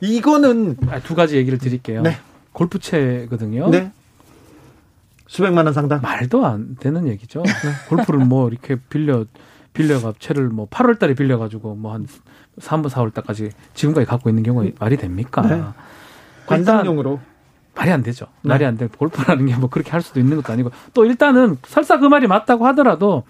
[0.00, 2.02] 이거는 아, 두 가지 얘기를 드릴게요.
[2.02, 2.16] 네.
[2.52, 3.70] 골프채거든요.
[3.70, 3.90] 네.
[5.26, 6.00] 수백만 원 상당.
[6.00, 7.42] 말도 안 되는 얘기죠.
[7.42, 7.52] 네.
[7.88, 9.24] 골프를 뭐 이렇게 빌려
[9.74, 12.06] 빌려가 채를 뭐 8월 달에 빌려 가지고 뭐 한
[12.60, 15.42] 3월 4월 달까지 지금까지 갖고 있는 경우가 말이 됩니까?
[15.42, 15.62] 네.
[16.46, 17.20] 관상용으로
[17.78, 18.26] 말이 안 되죠.
[18.42, 18.48] 네.
[18.50, 18.88] 말이 안 돼.
[18.88, 22.66] 골프라는 게 뭐 그렇게 할 수도 있는 것도 아니고 또 일단은 설사 그 말이 맞다고
[22.68, 23.22] 하더라도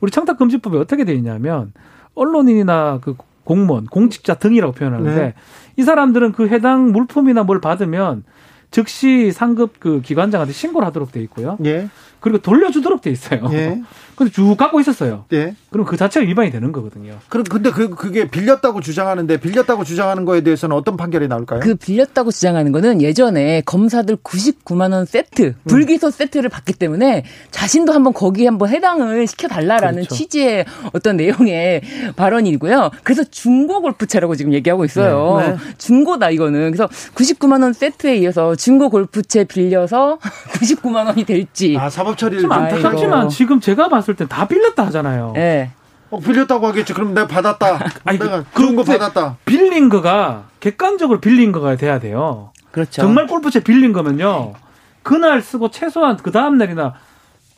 [0.00, 1.72] 우리 청탁 금지법이 어떻게 돼 있냐면
[2.14, 5.34] 언론인이나 그 공무원, 공직자 등이라고 표현하는데 네.
[5.76, 8.24] 이 사람들은 그 해당 물품이나 뭘 받으면
[8.70, 11.56] 즉시 상급 그 기관장한테 신고를 하도록 돼 있고요.
[11.64, 11.88] 예.
[12.20, 13.48] 그리고 돌려주도록 돼 있어요.
[13.52, 13.80] 예.
[14.18, 15.26] 근데 쭉 갖고 있었어요.
[15.32, 15.54] 예.
[15.70, 17.18] 그럼 그 자체가 위반이 되는 거거든요.
[17.28, 21.60] 그럼 근데 그 그게 빌렸다고 주장하는데 빌렸다고 주장하는 거에 대해서는 어떤 판결이 나올까요?
[21.60, 25.54] 그 빌렸다고 주장하는 거는 예전에 검사들 99만 원 세트, 음.
[25.68, 26.10] 불기소 음.
[26.10, 30.14] 세트를 받기 때문에 자신도 한번 거기에 한번 해당을 시켜 달라라는 그렇죠.
[30.16, 31.82] 취지의 어떤 내용의
[32.16, 32.90] 발언이고요.
[33.04, 35.38] 그래서 중고 골프채라고 지금 얘기하고 있어요.
[35.38, 35.48] 네.
[35.50, 35.56] 네.
[35.78, 36.72] 중고다 이거는.
[36.72, 40.18] 그래서 99만 원 세트에 이어서 중고 골프채 빌려서
[40.58, 41.76] 99만 원이 될지.
[41.78, 45.32] 아, 사법 처리를 좀 안타깝지만 지금 제가 봤을 때 다 빌렸다 하잖아요.
[45.34, 45.70] 네.
[46.10, 46.94] 어, 빌렸다고 하겠지.
[46.94, 47.78] 그럼 내가 받았다.
[48.04, 49.36] 아니, 내가 그런 거 받았다.
[49.44, 52.52] 빌린 거가 객관적으로 빌린 거가 돼야 돼요.
[52.70, 53.02] 그렇죠.
[53.02, 54.54] 정말 골프채 빌린 거면요.
[55.02, 56.94] 그날 쓰고 최소한 그 다음 날이나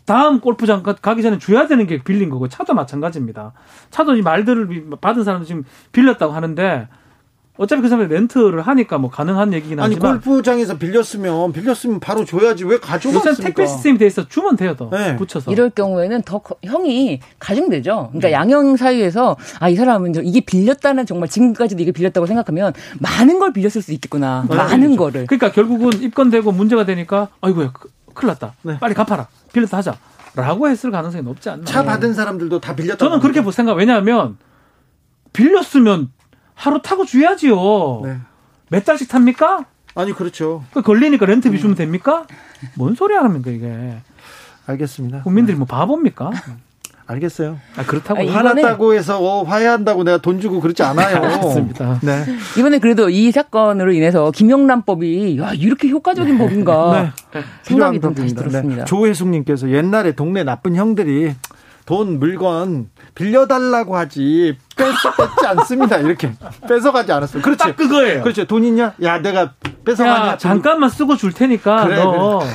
[0.05, 3.53] 다음 골프장 가기 전에 줘야 되는 게 빌린 거고 차도 마찬가지입니다.
[3.91, 6.89] 차도 이 말들을 받은 사람도 지금 빌렸다고 하는데
[7.61, 12.25] 어차피 그 사람이 렌트를 하니까 뭐 가능한 얘기긴 아니, 하지만 아니 골프장에서 빌렸으면 빌렸으면 바로
[12.25, 13.31] 줘야지 왜 가져갔습니까?
[13.31, 15.15] 요새 택배 시스템이 돼 있어 주면 돼요 더 네.
[15.17, 18.09] 붙여서 이럴 경우에는 더 형이 가중되죠.
[18.13, 18.33] 그러니까 네.
[18.33, 23.83] 양형 사이에서 아 이 사람은 이게 빌렸다는 정말 지금까지도 이게 빌렸다고 생각하면 많은 걸 빌렸을
[23.83, 24.57] 수 있겠구나 네.
[24.57, 24.97] 많은 그렇죠.
[24.97, 27.73] 거를 그러니까 결국은 입건되고 문제가 되니까 아이고야
[28.15, 28.79] 큰일 났다 네.
[28.81, 29.97] 빨리 갚아라 빌렸다 하자
[30.35, 34.39] 라고 했을 가능성이 높지 않나 차 받은 사람들도 다 빌렸다 저는 그렇게 볼 생각 왜냐하면
[35.35, 36.11] 빌렸으면
[36.61, 38.03] 하루 타고 줘야지요.
[38.05, 38.19] 네.
[38.69, 39.65] 몇 달씩 탑니까?
[39.95, 40.63] 아니 그렇죠.
[40.73, 42.27] 그 걸리니까 렌트 비 주면 됩니까?
[42.75, 43.97] 뭔 소리 하랍니까 이게?
[44.67, 45.23] 알겠습니다.
[45.23, 46.31] 국민들이 뭐 바보입니까?
[47.07, 47.59] 알겠어요.
[47.77, 51.19] 아, 그렇다고 아, 화났다고 해서 어, 화해한다고 내가 돈 주고 그렇지 않아요.
[51.43, 51.99] 맞습니다.
[52.03, 52.25] 네.
[52.59, 56.45] 이번에 그래도 이 사건으로 인해서 김영란법이 야 이렇게 효과적인 네.
[56.45, 57.41] 법인가 네.
[57.63, 58.83] 생각이 좀 다시 들었습니다.
[58.83, 58.85] 네.
[58.85, 61.35] 조혜숙님께서 옛날에 동네 나쁜 형들이
[61.85, 65.97] 돈 물건 빌려달라고 하지 뺏, 뺏지 않습니다.
[65.99, 66.33] 이렇게
[66.69, 67.43] 뺏어가지 않았어요.
[67.43, 67.59] 그렇지.
[67.59, 68.23] 딱 그거예요.
[68.23, 68.47] 그렇지.
[68.47, 68.95] 돈 있냐?
[69.03, 69.53] 야 내가
[69.85, 70.39] 뺏어가냐?
[70.39, 72.51] 잠깐만 쓰고 줄 테니까 그래, 너 그래.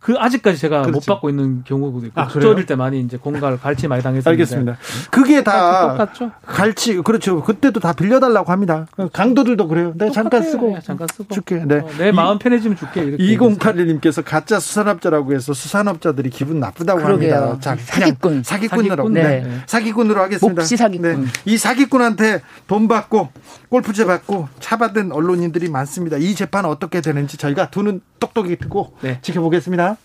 [0.00, 0.92] 그 아직까지 제가 그렇지.
[0.92, 4.78] 못 받고 있는 경우도 있고 아, 국조일 때 많이 이제 공갈 갈치 많이 당했었는데 알겠습니다.
[5.10, 6.30] 그게 다 똑같죠?
[6.46, 7.42] 갈치 그렇죠.
[7.42, 8.86] 그때도 다 빌려달라고 합니다.
[9.12, 9.92] 강도들도 그래요.
[9.96, 11.64] 내가 잠깐 쓰고 네, 잠깐 쓰고 줄게.
[11.66, 11.78] 네.
[11.78, 13.02] 어, 내 마음 편해지면 줄게.
[13.02, 17.34] 이렇게 2081님께서 가짜 수산업자라고 해서 수산업자들이 기분 나쁘다고 그러게요.
[17.34, 17.60] 합니다.
[17.60, 19.12] 자, 사기꾼 사기꾼으로 사기꾼.
[19.14, 19.22] 네.
[19.40, 19.50] 네.
[19.66, 20.60] 사기꾼으로 하겠습니다.
[20.62, 21.22] 몹시 사기꾼.
[21.24, 21.28] 네.
[21.44, 23.30] 이 사기꾼한테 돈 받고
[23.68, 26.16] 골프채 받고 차 받은 언론인들이 많습니다.
[26.18, 29.18] 이 재판 어떻게 되는지 저희가 두눈 똑똑히 뜨고 네.
[29.22, 29.96] 지켜보겠습니다.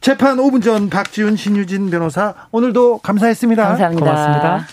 [0.00, 3.66] 재판 5분 전 박지훈 신유진 변호사 오늘도 감사했습니다.
[3.66, 4.04] 감사합니다.
[4.04, 4.66] 고맙습니다.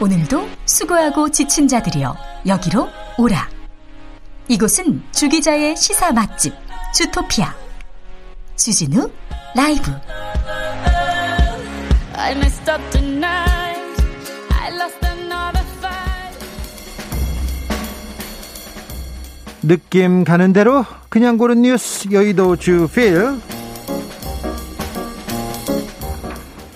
[0.00, 2.16] 오늘도 수고하고 지친 자들이여
[2.46, 3.48] 여기로 오라.
[4.48, 6.52] 이곳은 주기자의 시사 맛집
[6.92, 7.54] 주토피아
[8.56, 9.10] 주진우
[9.54, 9.92] 라이브.
[19.66, 23.40] 느낌 가는 대로 그냥 고른 뉴스 여의도 주필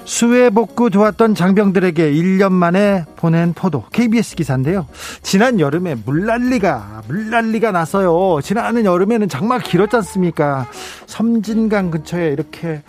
[0.07, 4.87] 수해 복구 도왔던 장병들에게 1년 만에 보낸 포도 KBS 기사인데요.
[5.23, 8.41] 지난 여름에 물난리가 물난리가 났어요.
[8.43, 10.67] 지난 여름에는 정말 길었지 않습니까?
[11.07, 12.83] 섬진강 근처에 이렇게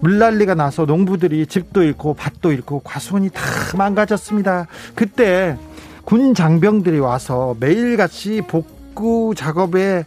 [0.00, 3.42] 물난리가 나서 농부들이 집도 잃고 밭도 잃고 과수원이 다
[3.76, 4.68] 망가졌습니다.
[4.94, 5.58] 그때
[6.04, 10.04] 군 장병들이 와서 매일같이 복 복구 작업에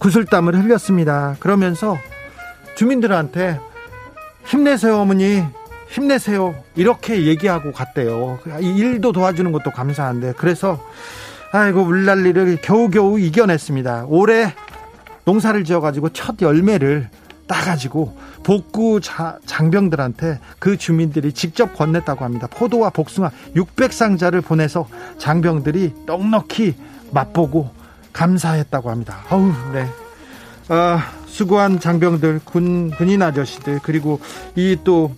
[0.00, 1.36] 구슬땀을 흘렸습니다.
[1.38, 1.96] 그러면서
[2.76, 3.60] 주민들한테
[4.44, 5.42] 힘내세요 어머니
[5.88, 8.40] 힘내세요 이렇게 얘기하고 갔대요.
[8.60, 10.84] 이 일도 도와주는 것도 감사한데 그래서
[11.52, 14.06] 아이고 물난리를 겨우겨우 이겨냈습니다.
[14.08, 14.52] 올해
[15.24, 17.08] 농사를 지어가지고 첫 열매를
[17.46, 22.48] 따가지고 복구 자, 장병들한테 그 주민들이 직접 건넸다고 합니다.
[22.50, 26.74] 포도와 복숭아 600상자를 보내서 장병들이 넉넉히
[27.12, 27.83] 맛보고
[28.14, 29.22] 감사했다고 합니다.
[29.28, 29.86] 어우, 네.
[30.68, 34.20] 아, 수고한 장병들, 군, 군인 아저씨들, 그리고
[34.54, 35.14] 이 또,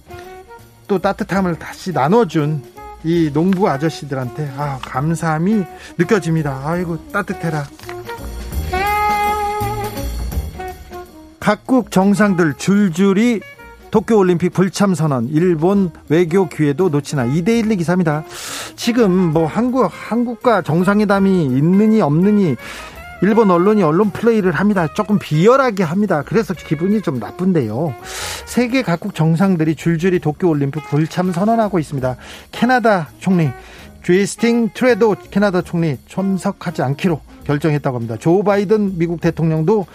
[0.89, 2.65] 또 따뜻함을 다시 나눠준
[3.05, 5.65] 이 농부 아저씨들한테, 아, 감사함이
[5.99, 6.63] 느껴집니다.
[6.65, 7.65] 아이고, 따뜻해라.
[11.39, 13.41] 각국 정상들 줄줄이
[13.91, 18.25] 도쿄올림픽 불참 선언, 일본 외교 기회도 놓치나 2대1 기사입니다.
[18.77, 22.57] 지금 뭐 한국, 한국과 정상회담이 있느니 없느니
[23.23, 24.89] 일본 언론이 언론 플레이를 합니다.
[24.95, 26.23] 조금 비열하게 합니다.
[26.27, 27.95] 그래서 기분이 좀 나쁜데요.
[28.45, 32.17] 세계 각국 정상들이 줄줄이 도쿄올림픽 불참 선언하고 있습니다.
[32.53, 33.49] 캐나다 총리
[34.03, 38.17] 주이스팅 트레도 캐나다 총리 참석하지 않기로 결정했다고 합니다.
[38.19, 39.87] 조 바이든 미국 대통령도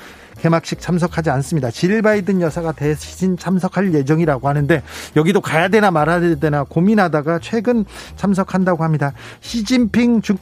[0.41, 1.69] 개막식 참석하지 않습니다.
[1.69, 4.81] 질 바이든 여사가 대신 참석할 예정이라고 하는데
[5.15, 7.85] 여기도 가야 되나 말아야 되나 고민하다가 최근
[8.15, 9.13] 참석한다고 합니다.
[9.41, 10.37] 시진핑 중,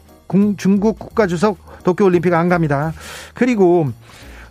[0.56, 2.94] 중국 국가주석 도쿄올림픽 안 갑니다.
[3.34, 3.92] 그리고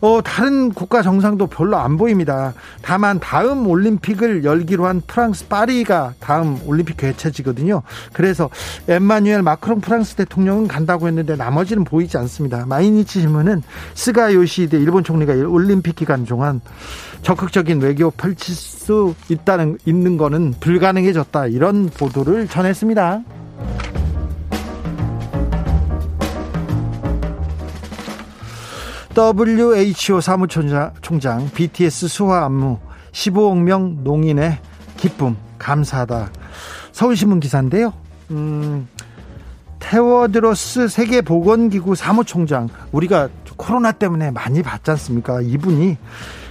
[0.01, 2.55] 어, 다른 국가 정상도 별로 안 보입니다.
[2.82, 7.82] 다만 다음 올림픽을 열기로 한 프랑스 파리가 다음 올림픽 개최지거든요.
[8.12, 8.51] 그래서
[8.88, 12.64] 엠마뉴엘 마크롱 프랑스 대통령은 간다고 했는데 나머지는 보이지 않습니다.
[12.66, 13.62] 마이니치 신문은
[13.94, 16.61] 스가 요시히데 일본 총리가 올림픽 기간 동안
[17.22, 23.22] 적극적인 외교 펼칠 수 있다는 있는 거는 불가능해졌다 이런 보도를 전했습니다.
[29.16, 32.78] WHO 사무총장 BTS 수화 안무
[33.12, 34.59] 15억 명 농인의
[34.96, 36.30] 기쁨 감사하다.
[36.92, 37.92] 서울신문 기사인데요.
[38.30, 38.88] 음,
[39.78, 45.40] 테워드로스 세계보건기구 사무총장 우리가 코로나 때문에 많이 봤지 않습니까?
[45.40, 45.96] 이분이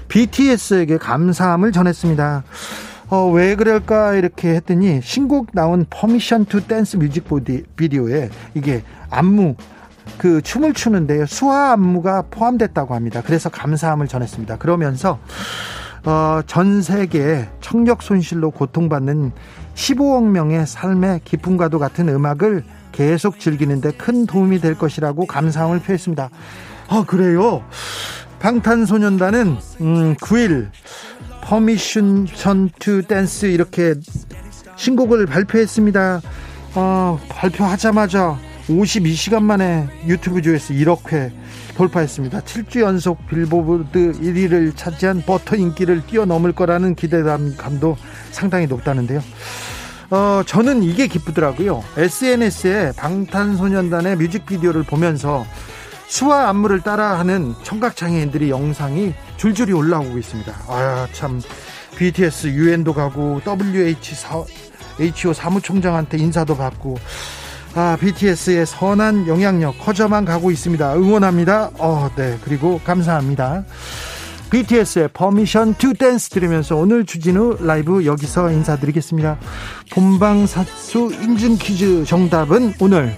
[0.08, 2.44] BTS에게 감사함을 전했습니다.
[3.10, 7.26] 어, 왜 그럴까 이렇게 했더니 신곡 나온 Permission to Dance 뮤직
[7.76, 9.56] 비디오에 이게 안무
[10.18, 13.22] 그 춤을 추는데 수화 안무가 포함됐다고 합니다.
[13.26, 14.58] 그래서 감사함을 전했습니다.
[14.58, 15.20] 그러면서
[16.06, 19.32] 어, 전 세계 청력 손실로 고통받는
[19.76, 26.30] 15억 명의 삶의 기쁨과도 같은 음악을 계속 즐기는데 큰 도움이 될 것이라고 감사함을 표했습니다.
[26.90, 27.64] 아 그래요?
[28.40, 30.70] 방탄소년단은 음, 9일
[31.44, 32.28] Permission
[32.80, 33.96] to Dance 이렇게
[34.76, 36.22] 신곡을 발표했습니다.
[36.76, 38.38] 어, 발표하자마자
[38.68, 41.32] 52시간 만에 유튜브 조회수 1억 회
[41.76, 42.42] 돌파했습니다.
[42.42, 47.98] 7주 연속 빌보드 1위를 차지한 버터 인기를 뛰어넘을 거라는 기대감도
[48.32, 49.22] 상당히 높다는데요.
[50.10, 51.84] 어, 저는 이게 기쁘더라고요.
[51.98, 55.46] SNS에 방탄소년단의 뮤직비디오를 보면서
[56.08, 60.54] 수화 안무를 따라하는 청각장애인들이 영상이 줄줄이 올라오고 있습니다.
[60.68, 61.42] 아, 참.
[61.98, 64.44] BTS 유엔도 가고 WH 사,
[65.00, 66.98] HO 사무총장한테 인사도 받고
[67.80, 70.96] 아, BTS의 선한 영향력 커져만 가고 있습니다.
[70.96, 71.70] 응원합니다.
[71.78, 72.36] 어, 네.
[72.44, 73.66] 그리고 감사합니다.
[74.50, 79.38] BTS의 Permission to Dance 들으면서 오늘 주진우 라이브 여기서 인사드리겠습니다.
[79.92, 83.16] 본방사수 인증 퀴즈 정답은 오늘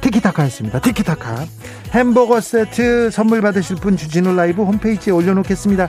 [0.00, 0.80] 티키타카였습니다.
[0.80, 1.46] 티키타카.
[1.92, 5.88] 햄버거 세트 선물 받으실 분 주진우 라이브 홈페이지에 올려놓겠습니다.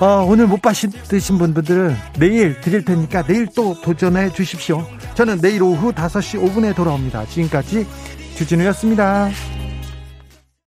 [0.00, 4.86] 어, 오늘 못 받으신 분들은 내일 드릴 테니까 내일 또 도전해 주십시오.
[5.14, 7.26] 저는 내일 오후 5시 5분에 돌아옵니다.
[7.26, 7.86] 지금까지
[8.36, 9.30] 주진우였습니다.